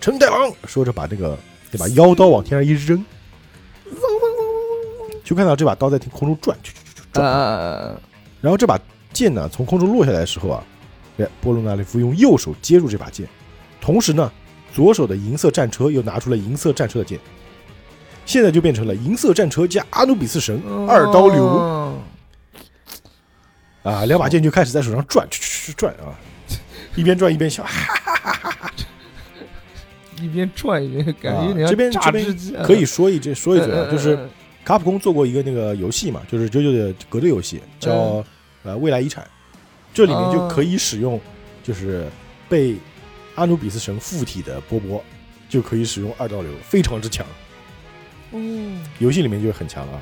[0.00, 1.36] 陈太郎说着，把这个
[1.70, 3.04] 这把妖刀往天上一扔，
[5.24, 7.26] 就看到这把刀在天空中转，去去去转。
[7.26, 8.00] 啊，
[8.40, 8.78] 然后这把
[9.12, 10.64] 剑呢，从空中落下来的时候啊，
[11.18, 13.28] 哎，波罗纳利夫用右手接住这把剑，
[13.80, 14.30] 同时呢，
[14.72, 17.18] 左手的银色战车又拿出了银色战车的剑，
[18.24, 21.94] 现在就变成了银色战车加阿努比斯神二刀流哦
[23.82, 26.12] 啊，两把剑就开始在手上转，去去去转啊，
[26.96, 28.72] 一边转一边笑，哈哈哈
[30.20, 34.28] 一边转一边感觉这边这边可以说一这说一嘴啊，嗯就是嗯
[34.64, 38.24] 卡普空做过一个那个游戏嘛，就是九九的格斗游戏，叫嗯
[38.64, 39.26] 呃未来遗产，
[39.94, 41.18] 这里面就可以使用，
[41.62, 42.06] 就是
[42.48, 42.76] 被
[43.36, 45.02] 阿努比斯神附体的波波，
[45.48, 47.24] 就可以使用二道流，非常之强。
[48.32, 50.00] 嗯游戏里面就很强啊。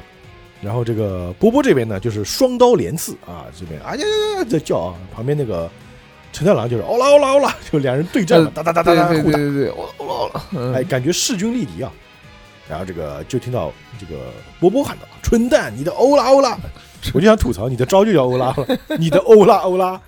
[0.63, 5.71] 然后这个波波这边呢，就是双刀连刺啊，这边哎呀呀呀在叫啊，旁边那个
[6.33, 11.93] 陈太郎就是欧啦欧啦欧啦，就两人对战嘛，哒哒哒哒哒互打对对对，对对，我我我，哎，感觉势均力敌啊。
[12.69, 16.59] 然后这个就听到这个波波喊道：“春蛋，你的欧拉欧拉！”
[17.15, 18.67] 我就想吐槽，你的招就叫欧拉了，
[18.99, 20.01] 你的欧拉欧拉，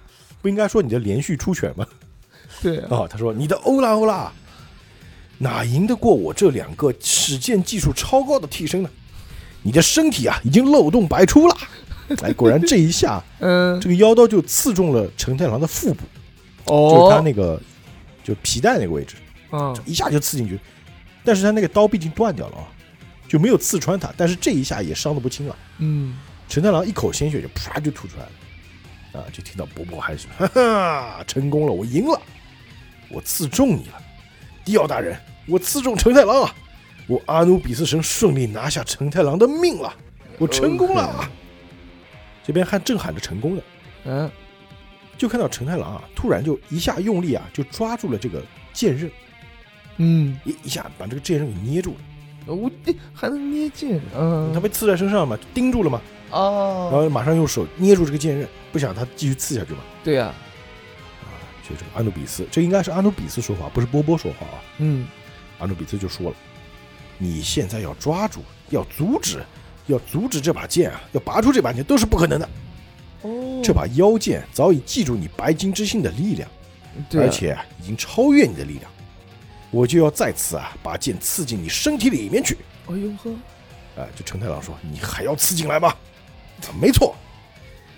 [0.42, 1.86] 不应该说你的连续出拳吗？
[2.60, 4.32] 对啊，啊，他说你的欧拉欧拉，
[5.38, 8.90] 哪赢得过我这两个使剑技术超高的替身呢？
[9.68, 11.54] 你的身体啊，已经漏洞百出了。
[12.22, 16.04] 哎，果然这一下，嗯，这个妖刀就刺中了承太郎的腹部，
[16.64, 17.60] 哦，就是他那个
[18.24, 19.16] 就皮带那个位置。
[19.52, 19.76] 嗯。
[19.84, 20.58] 一下就刺进去，
[21.22, 22.64] 但是他那个刀毕竟断掉了啊，
[23.28, 25.56] 就没有刺穿他，但是这一下也伤的不轻啊。
[25.80, 26.16] 嗯，
[26.48, 28.24] 承太郎一口鲜血就啪就吐出来
[29.12, 32.18] 了，啊，就听到伯伯还是 哈哈，成功了，我赢了，
[33.10, 34.00] 我刺中你了，
[34.64, 35.14] 迪奥大人，
[35.46, 36.54] 我刺中承太郎啊，
[37.08, 39.92] 我阿努比斯神顺利拿下承太郎的命了，
[40.38, 41.02] 我成功了。
[41.02, 41.30] 啊！
[42.46, 43.62] 这边还正喊着成功呢，
[44.04, 44.30] 嗯，
[45.18, 48.42] 就看到承太郎啊，突然就一下用力啊，就抓住了这个
[48.72, 49.10] 剑刃，
[49.98, 52.54] 嗯，一一下把这个剑刃给捏住了。
[52.54, 52.70] 我
[53.12, 56.00] 还能捏剑，嗯，他被刺在身上嘛，钉住了嘛，
[56.30, 56.88] 哦。
[56.90, 59.80] 然哦，后马上用手捏住这个剑刃，不想他继续刺下去嘛。
[60.02, 60.32] 对呀，
[61.20, 61.28] 啊，
[61.62, 64.56] 就这个阿努比斯，这应该是阿努比斯说话，不是波波说话啊。
[64.78, 65.06] 嗯，
[65.58, 66.36] 阿努比斯就说了
[67.18, 68.40] ：“你现在要抓住，
[68.70, 69.44] 要阻止，
[69.86, 72.48] 要阻止这把剑啊，要拔出这把剑都是不可能的。
[73.22, 76.48] 哦，这把妖剑早已记住你白金之心的力量，
[77.14, 78.90] 而且啊已经超越你的力量。
[79.70, 82.56] 我就要再次啊把剑刺进你身体里面去。”
[82.88, 83.30] 哎呦呵，
[84.00, 85.88] 啊，这陈太郎说：“你还要刺进来吗？”
[86.62, 87.14] 啊没错，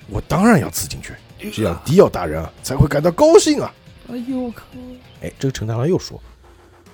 [0.08, 1.14] 我当然要刺进去，
[1.52, 3.72] 这样迪奥大人啊才会感到高兴啊！
[4.08, 4.64] 哎呦我靠，
[5.22, 6.20] 哎，这个陈太郎又说：“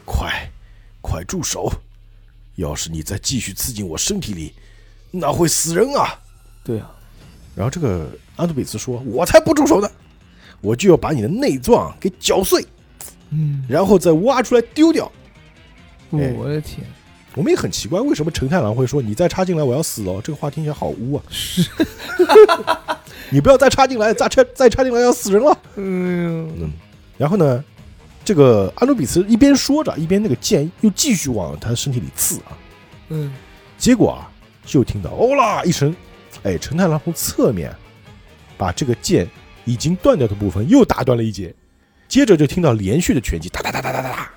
[0.04, 0.50] 快，
[1.00, 1.72] 快住手！
[2.56, 4.52] 要是你再继续刺进我身体里，
[5.10, 6.18] 那会死人啊
[6.64, 6.90] 对啊，！”
[7.54, 9.88] 然后这个阿努比斯说：“我才不住手呢，
[10.60, 12.66] 我就要把你的内脏给搅碎，
[13.30, 15.10] 嗯，然后再挖出来丢掉。
[16.10, 16.86] 哎我的天，”
[17.34, 21.22] 我们也很奇怪，为什么陈太郎会说：“你再插进来，我要死哦？”这个话听起来好污啊！
[21.28, 21.68] 是，
[23.30, 25.58] 你不要再插进来，再插再插进来要死人了。
[25.76, 26.72] 嗯，嗯，
[27.18, 27.62] 然后呢，
[28.26, 32.58] 这个阿努比斯一边说着，一边那个剑又继续往他身体里刺啊。
[33.10, 33.32] 嗯，
[33.78, 34.26] 结果啊，
[34.64, 35.94] 就听到哦啦一声，
[36.42, 37.72] 哎，陈太郎从侧面
[38.58, 39.28] 把这个剑
[39.64, 41.54] 已经断掉的部分又打断了一截，
[42.08, 44.30] 接着就听到连续的拳击，哒哒哒哒哒哒哒，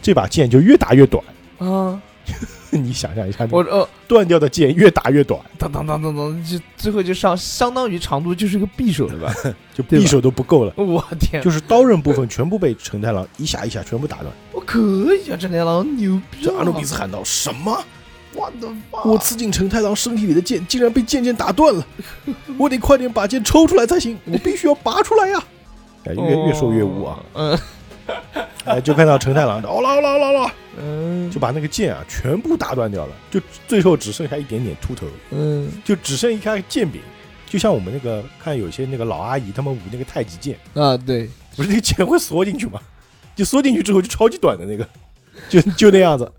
[0.00, 1.22] 这把剑就越打越短。
[1.58, 2.00] 啊，
[2.70, 9.34] 你想象一下，我呃，断掉的剑越打越短，当当当当当，就最后就上相当于长度就是个匕首了吧？
[9.74, 10.72] 就匕首都不够了。
[10.76, 14.28] 我天，就是刀刃部分全部被陈太郎一下一下全部打断。
[14.52, 14.78] 我可
[15.14, 16.44] 以啊，陈太郎牛逼啊！
[16.44, 17.82] 这阿努比斯喊道：“什么？
[18.34, 19.02] 我的妈！
[19.04, 21.84] 我刺进陈太郎身体里的剑竟然被剑剑打断了！
[22.58, 25.42] 我得快点把剑抽出来才行，我必须要拔出来呀！”
[26.04, 27.18] 哎，越越说越污啊！
[27.34, 27.58] 嗯
[28.64, 37.00] 哎，就看到陈太郎的，哦啦哦啦哦啦哦啦，嗯，就把那个剑啊全部打断掉了，就最后只剩下一点点秃头，嗯就只剩一颗剑柄。
[37.46, 42.80] 就像我们那个看有些那个老阿姨他们舞那个太极剑，啊，对，不是那个剑会缩进去吗？
[43.34, 44.86] 就缩进去之后就超级短的那个，
[45.48, 46.30] 就就那样子，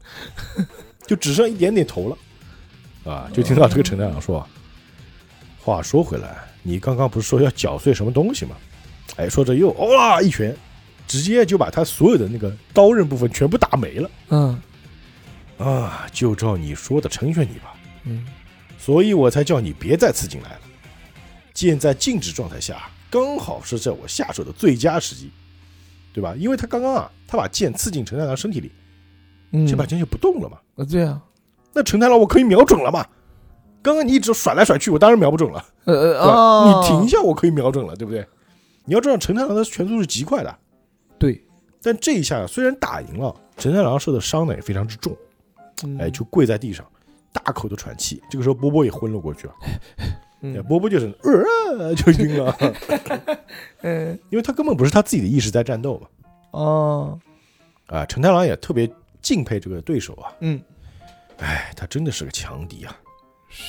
[1.08, 3.28] 就只剩一点点头了，啊！
[3.34, 4.48] 就听到这个陈站长说
[5.58, 8.56] ：“话说回来，你刚刚不是说要搅碎什么东西吗？”
[9.18, 10.56] 哎，说着又哦啦一拳，
[11.10, 14.62] 直接就把他所有的那个刀刃部分全部打没了嗯
[15.58, 16.08] 啊！
[16.14, 17.74] 就照你说的成全你吧，
[18.06, 18.26] 嗯
[18.78, 20.60] 所以我才叫你别再刺进来了。
[21.52, 25.32] 剑在静止状态下，刚好是在我下手的最佳时机，
[26.14, 26.36] 对吧？
[26.38, 28.72] 因为他刚刚啊，他把剑刺进陈太郎身体里，
[29.52, 30.58] 嗯，这把剑就不动了嘛。
[30.78, 31.20] 啊，对啊，
[31.74, 33.06] 那陈太郎我可以瞄准了嘛？
[33.82, 36.34] 刚刚你一直甩来甩去，我当然瞄不准了，呃呃对吧？
[36.34, 38.26] 啊，你停一下，我可以瞄准了，对不对？
[38.86, 40.56] 你要知道陈太郎的拳速是极快的，对，
[41.82, 45.16] 但这一下虽然打赢了，陈太郎受的伤呢也非常之重，
[45.84, 46.86] 嗯哎，就跪在地上，
[47.32, 48.22] 大口的喘气。
[48.30, 49.54] 这个时候波波也昏了过去了，
[49.98, 52.58] 哎嗯波波就是呃就晕了，
[53.84, 56.08] 嗯因为他根本不是他自己的意识在战斗嘛。
[56.52, 57.20] 哦
[57.88, 58.90] 啊，陈太郎也特别
[59.22, 60.62] 敬佩这个对手啊，嗯，
[61.40, 62.96] 哎，他真的是个强敌啊！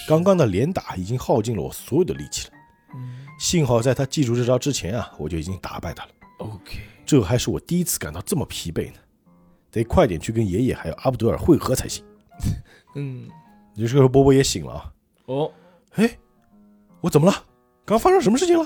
[0.06, 2.54] 刚刚的连打已经耗尽了我所有的力气了，
[2.94, 6.11] 嗯幸好在他记住这招之前啊，我就已经打败他了。
[6.38, 6.78] OK，
[7.11, 8.98] 这还是我第一次感到这么疲惫呢，
[9.68, 12.04] 得快点去跟爷爷还有阿布德尔会合才行。
[12.94, 13.28] 嗯
[13.74, 14.92] 这时候波波也醒了啊，
[15.26, 15.52] 哦，
[15.94, 16.16] 哎，
[17.00, 17.32] 我怎么了？
[17.84, 18.64] 刚刚发生什么事情了？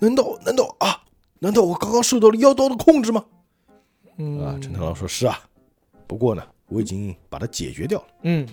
[0.00, 1.02] 难道难道啊？
[1.38, 3.24] 难道我刚刚受到了妖刀的控制吗？
[4.18, 5.40] 嗯啊，陈太郎说是啊，
[6.06, 8.06] 不过呢，我已经把它解决掉了。
[8.24, 8.46] 嗯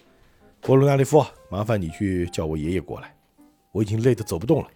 [0.62, 3.14] 波罗纳利夫，麻烦你去叫我爷爷过来，
[3.74, 4.68] 我已经累得走不动了。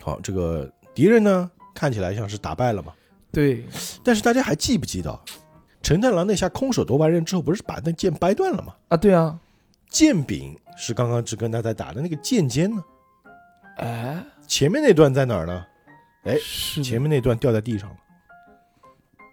[0.00, 2.92] 好，这个敌人呢，看起来像是打败了嘛，
[3.30, 3.64] 对，
[4.02, 5.16] 但是大家还记不记得，
[5.80, 8.74] 陈太郎那下空手夺白刃之后，不是把那剑掰断了吗？
[8.88, 9.38] 啊对啊，
[9.88, 12.82] 剑柄是刚刚只跟他在打的那个剑尖呢，
[13.76, 15.64] 哎，前面那段在哪儿呢？
[16.24, 16.36] 哎
[16.82, 17.96] 前面那段掉在地上了，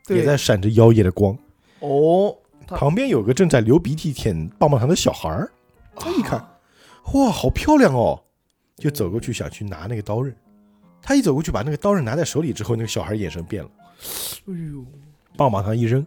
[0.09, 1.35] 也在闪着妖冶的光。
[1.79, 2.37] 哦，
[2.67, 5.51] 旁边有个正在流鼻涕舔棒棒糖的小孩儿，
[5.95, 6.39] 他一看，
[7.13, 8.23] 哇，好漂亮哦，
[8.77, 10.33] 就走过去想去拿那个刀刃。
[11.07, 13.69] 他一走过去把那个刀刃拿在手里之后，那个小孩眼神变了，
[14.47, 14.83] 哎呦，
[15.37, 16.05] 棒棒糖一扔，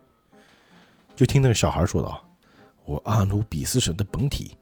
[1.15, 2.21] 就听那个小孩说道
[2.85, 4.57] ：“我阿努比斯神的本体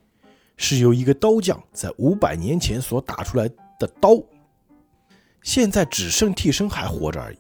[0.59, 4.23] 是由一个刀匠在五百年前所打出来的刀，
[5.41, 7.39] 现在只剩替身还活着而已。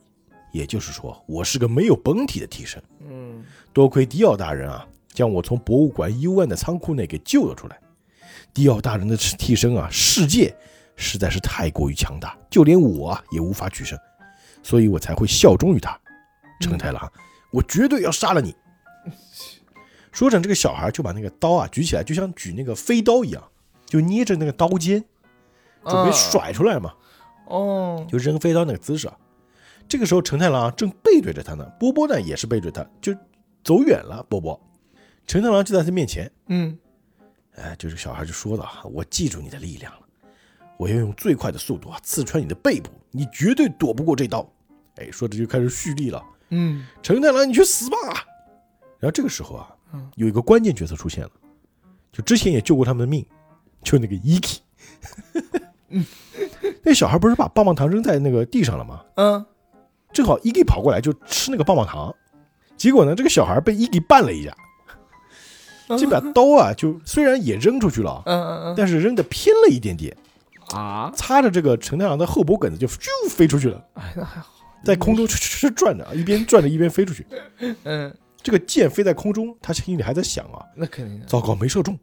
[0.50, 2.82] 也就是说，我是个没有本体的替身。
[3.06, 3.44] 嗯
[3.74, 7.78] 多亏迪奥大人啊，将我从博物馆幽暗的仓库内给救了出来。
[8.54, 10.56] 迪奥大人的替身啊，世界
[10.96, 13.98] 实在是太过于强大，就连我啊也无法取胜，
[14.62, 15.98] 所以我才会效忠于他。
[16.60, 17.12] 成太郎，
[17.52, 18.56] 我绝对要杀了你！
[20.10, 23.44] 说着，这个小孩就把那个刀啊举起来，就像举那个飞刀一样，
[23.84, 25.04] 就捏着那个刀尖，
[25.84, 26.94] 准备甩出来嘛，
[27.46, 29.16] 哦，就扔飞刀那个姿势啊。
[29.86, 33.14] 这个时候，成太郎啊正背对着他呢，波波呢也是背对他，就
[33.62, 34.24] 走远了。
[34.30, 34.58] 波波，
[35.26, 36.78] 成太郎就在他面前，嗯
[37.56, 40.00] 哎，这个小孩就说道：“我记住你的力量了，
[40.78, 44.46] 我要用最快的速度啊刺穿你的背部，你绝对躲不过这刀。”
[44.96, 46.22] 哎，说着就开始蓄力了。
[46.50, 47.96] 嗯陈太郎，你去死吧！
[48.98, 51.30] 然后这个时候啊嗯，有一个关键角色出现了，
[52.12, 53.24] 就之前也救过他们的命，
[53.82, 54.58] 就那个 Iki。
[56.82, 59.04] 那小孩不是把棒棒糖扔在那个地上了吗？
[59.16, 59.44] 嗯，
[60.12, 62.14] 正好 Iki 跑过来就吃那个棒棒糖，
[62.76, 64.56] 结果呢，这个小孩被 Iki 绊了一下，
[65.98, 70.16] 这把刀啊，就虽然也扔出去了，嗯嗯嗯但是扔的偏了一点点，
[70.72, 74.52] 啊，擦着这个陈太郎的后脖梗子就咻飞出去了，哎，那还好，
[74.84, 75.26] 在空中
[75.76, 77.26] 转着，一边转着一边飞出去。
[77.84, 78.12] 嗯，
[78.42, 81.98] 这个箭飞在空中，他心里还在想啊，那肯定的，糟糕，没射中，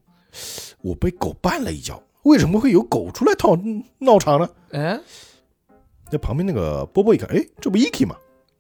[0.82, 3.58] 我被狗绊了一跤，为什么会有狗出来闹
[4.00, 4.50] 闹场呢？
[4.72, 5.00] 哎，
[6.12, 8.16] 那旁边那个波波一看，哎，这不 Eki 吗？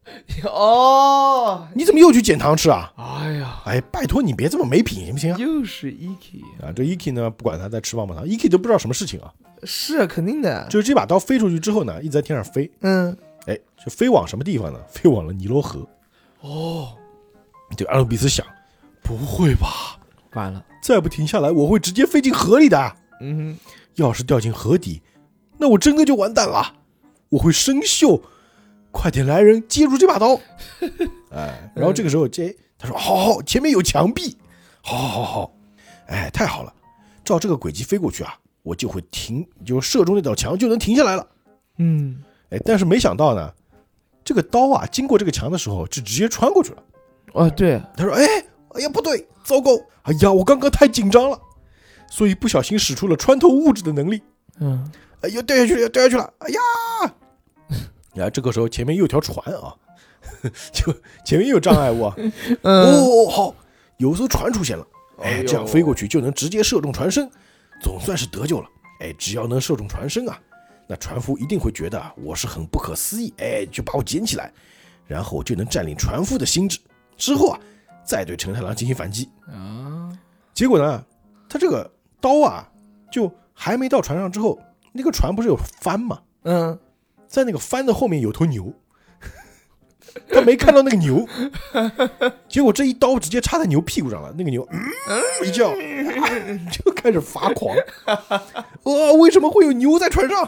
[0.46, 2.92] 哦，你怎么又去捡糖吃啊？
[2.98, 5.36] 哎呀，哎，拜托你别这么没品行不行？
[5.38, 9.34] 又是 Eki 啊，这 Eki 呢，不管他在吃棒棒糖，Eki 都不知道什么事情啊。
[9.64, 14.80] 是啊肯定的，就是这把刀飞出去之后呢，一直在天上飞，嗯，哎，就飞往什么地方呢？
[14.92, 15.88] 飞往了尼罗河。
[16.42, 16.90] 哦，
[17.78, 18.46] 这个阿努比斯想，
[19.02, 19.98] 不会吧？
[20.34, 22.96] 完了，再不停下来，我会直接飞进河里的。
[23.22, 23.58] 嗯
[23.96, 25.02] 要是掉进河底，
[25.60, 26.74] 那我真的就完蛋了，
[27.30, 28.20] 我会生锈。
[28.94, 30.40] 快点来人，接住这把刀！
[31.34, 34.38] 哎，然后这个时候，这他说：“好好，前面有墙壁，
[34.82, 35.56] 好好好好，
[36.06, 36.72] 哎，太好了，
[37.26, 41.28] 照这个轨迹飞过去啊，我就会停，就射中那道墙就能停下来了。
[41.80, 43.52] 嗯，哎，但是没想到呢，
[44.24, 46.84] 这个刀啊，经过这个墙的时候，就直接穿过去了。
[47.34, 48.24] 哦对，他说：“哎，
[48.76, 49.72] 哎呀，不对，糟糕！
[50.04, 51.40] 哎呀，我刚刚太紧张了，
[52.12, 54.22] 所以不小心使出了穿透物质的能力。
[54.60, 54.88] 嗯，
[55.22, 56.34] 哎呀，掉下去了，掉下去了！
[56.38, 56.60] 哎呀！
[58.14, 59.76] 然后这个时候前面又有条船啊，
[60.72, 60.94] 就
[61.26, 62.16] 前面又有障碍物啊。
[62.62, 63.56] 嗯，哦，好，
[63.98, 64.86] 有艘船出现了。
[65.22, 67.30] 哎，这样飞过去就能直接射中船身，
[67.82, 68.68] 总算是得救了。
[69.00, 70.40] 哎，只要能射中船身啊，
[70.88, 74.52] 那船夫一定会觉得我是很不可思议，哎，就把我捡起来，
[75.08, 76.80] 然后我就能占领船夫的心智。
[77.16, 77.60] 之后啊，
[78.04, 79.30] 再对承太郎进行反击。
[79.48, 80.12] 啊，
[80.54, 81.04] 结果呢，
[81.48, 81.90] 他这个
[82.20, 82.68] 刀啊，
[83.12, 84.60] 就还没到船上之后，
[84.92, 86.20] 那个船不是有帆吗？
[86.44, 86.78] 嗯，
[87.34, 88.72] 在那个帆的后面有头牛，
[90.30, 91.28] 他没看到那个牛，
[92.48, 94.80] 结果这一刀直接插在牛屁股上了，那个牛嗯
[95.44, 95.74] 一叫、
[96.72, 97.76] 就开始发狂，
[98.84, 100.48] 呃，为什么会有牛在船上？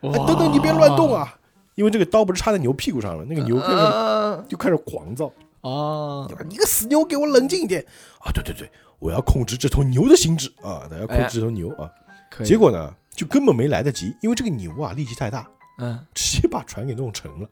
[0.00, 1.38] 哎等等，你别乱动啊！
[1.76, 5.26] 因为这个刀不是插在牛屁股上了，那个牛开始啊就开始狂躁，
[5.60, 6.26] 啊？
[6.48, 7.80] 你个死牛，给我冷静一点
[8.18, 8.32] 啊！
[8.34, 8.68] 对对对，
[8.98, 10.82] 我要控制这头牛的心智啊！
[10.90, 11.88] 我要控制这头牛啊！
[12.44, 15.48] 结果呢，就根本没来得及，因为这个牛啊力气太大，
[15.78, 17.48] 嗯，直接把船给弄沉了，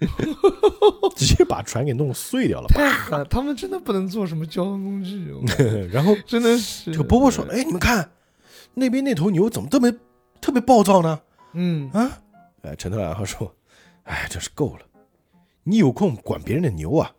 [1.16, 2.68] 直接把船给弄碎掉了。
[2.68, 5.42] 太狠，他们真的不能做什么交通工具，我
[5.92, 6.92] 然后真的是。
[6.92, 8.10] 这个波波说：“哎，你们看，
[8.74, 9.92] 那边那头牛怎么特别
[10.40, 11.20] 特别暴躁呢？
[11.54, 12.22] 嗯，啊？”
[12.62, 13.52] 哎，陈特兰他说
[14.04, 14.80] ：“哎，真是够了，
[15.64, 17.10] 你有空管别人的牛啊，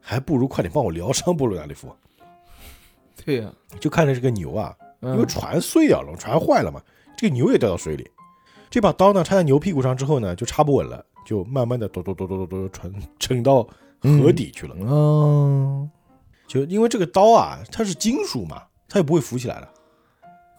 [0.00, 1.94] 还不如快点帮我疗伤，波罗纳利夫。
[3.24, 6.82] 对呀，就看着这个牛啊，因为嗯船碎掉了，船坏了嘛，
[7.16, 8.10] 这个牛也掉到水里。
[8.76, 13.66] 这把刀呢插在牛屁股上之后呢，就插不稳了，就慢慢的哆哆哆哆哆哆沉沉到
[14.02, 14.76] 河底去了。
[14.78, 15.90] 嗯，
[16.46, 19.68] 就因为这个刀啊，它是金属嘛，它也不会浮起来的，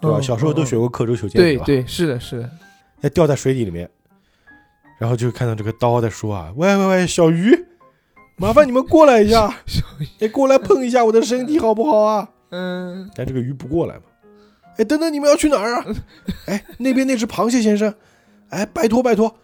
[0.02, 0.18] 对吧？
[0.18, 1.64] 嗯小时候都嗯学过刻舟求剑，吧？
[1.64, 2.50] 对对，是的，是的，
[3.02, 3.88] 要掉在水底里面，
[4.98, 7.68] 然后就看到这个刀在说啊，喂喂喂，小鱼，
[8.38, 9.84] 麻烦你们过来一下，小
[10.22, 12.28] 哎，过来碰一下我的身体好不好啊？
[12.50, 14.02] 嗯，但这个鱼不过来嘛。
[14.78, 15.86] 哎，等等，你们要去哪儿啊？
[16.48, 17.94] 哎，那边那只螃蟹先生，
[18.50, 19.36] 哎，拜托拜托，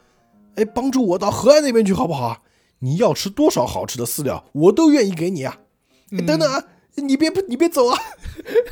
[0.55, 2.39] 哎，帮助我到河岸那边去好不好啊？
[2.79, 5.57] 你要吃多少好吃的饲料，我都愿意给你啊！
[6.11, 6.63] 哎，等等啊，
[6.95, 7.97] 你别你别走啊！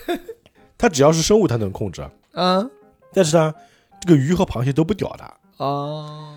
[0.78, 2.70] 他只要是生物，他能控制啊，啊
[3.14, 3.54] 但是呢，
[4.02, 5.24] 这个鱼和螃蟹都不屌的。
[5.64, 6.36] 啊，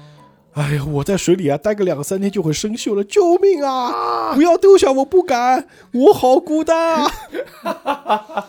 [0.53, 4.35] 哎呀，我在水里啊待个两三天就会生锈了，救命啊！
[4.35, 7.05] 不要丢下我，不敢，我好孤单
[7.62, 8.49] 啊！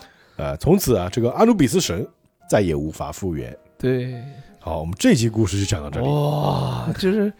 [0.66, 2.04] 呃，从此啊，这个阿努比斯神
[2.50, 3.56] 再也无法复原。
[3.78, 4.20] 对，
[4.58, 7.32] 好，我们这期故事就讲到这里，哇，就是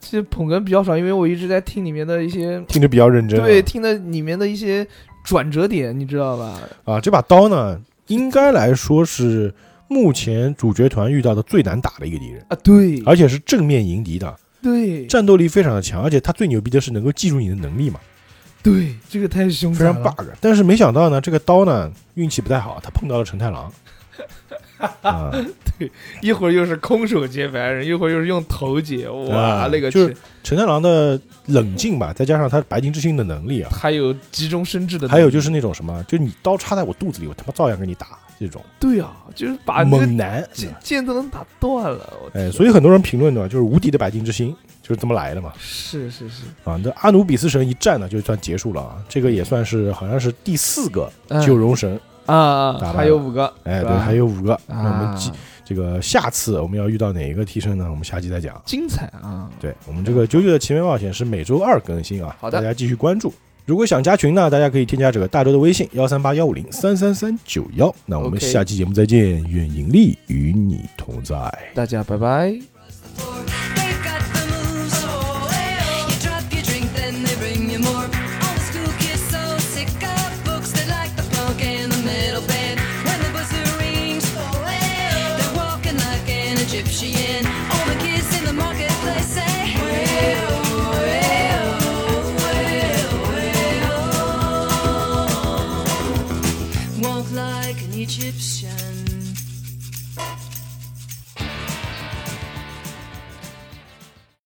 [0.00, 3.44] 其实捧哏比较少，因为我一直在听里面的一些，听着比较认真、啊。
[3.44, 4.86] 对，听的里面的一些
[5.22, 6.60] 转折点，你知道吧？
[6.84, 9.52] 啊，这把刀呢，应该来说是
[9.88, 18.00] 目前主角团遇到的最难打的一个敌人，啊，对，而且是正面迎敌的，对，战斗力非常的强，而且他最牛逼的是能够记住你的能力嘛，
[18.62, 20.24] 对，这个太凶非常，bug。
[20.40, 23.72] 但是没想到呢，这个刀呢运气不太好，他碰到了陈太郎。
[25.00, 25.30] 啊，
[26.20, 40.44] 一会儿又是空手接白刃，一会儿又是用头接，哇，啊那个就是是陈太郎的冷静吧，再加上他白金之心的能力啊，还有急中生智的能力，还有就是那种什么，就你刀插在我肚子里，我他妈照样跟你打这种对啊，就是把猛男。
[40.52, 45.52] 剑剑都能打断了，我哎，所以很多人评论的，就是无敌的白金之心就是这么来的嘛。
[45.58, 49.02] 是是是，啊，那阿努比斯神一战呢，就算结束了啊。
[49.08, 54.58] 这个也算是好像是第四个嗯救荣神，啊，还有五个，哎，对，还有五个。
[54.66, 55.30] 那我们啊记，
[55.64, 57.86] 这个下次我们要遇到哪一个替身呢？
[57.88, 58.60] 我们下期再讲。
[58.64, 59.48] 精彩啊！
[59.60, 63.32] 对我们这个九九的奇妙冒险是每周二更新啊，好的大家继续关注。
[63.64, 67.94] 如果想加群呢，大家可以添加这个大周的微信幺三八幺五零三三三九幺。
[68.06, 71.36] 那我们下期节目再见，愿盈利与你同在。
[71.72, 73.91] 大家拜拜。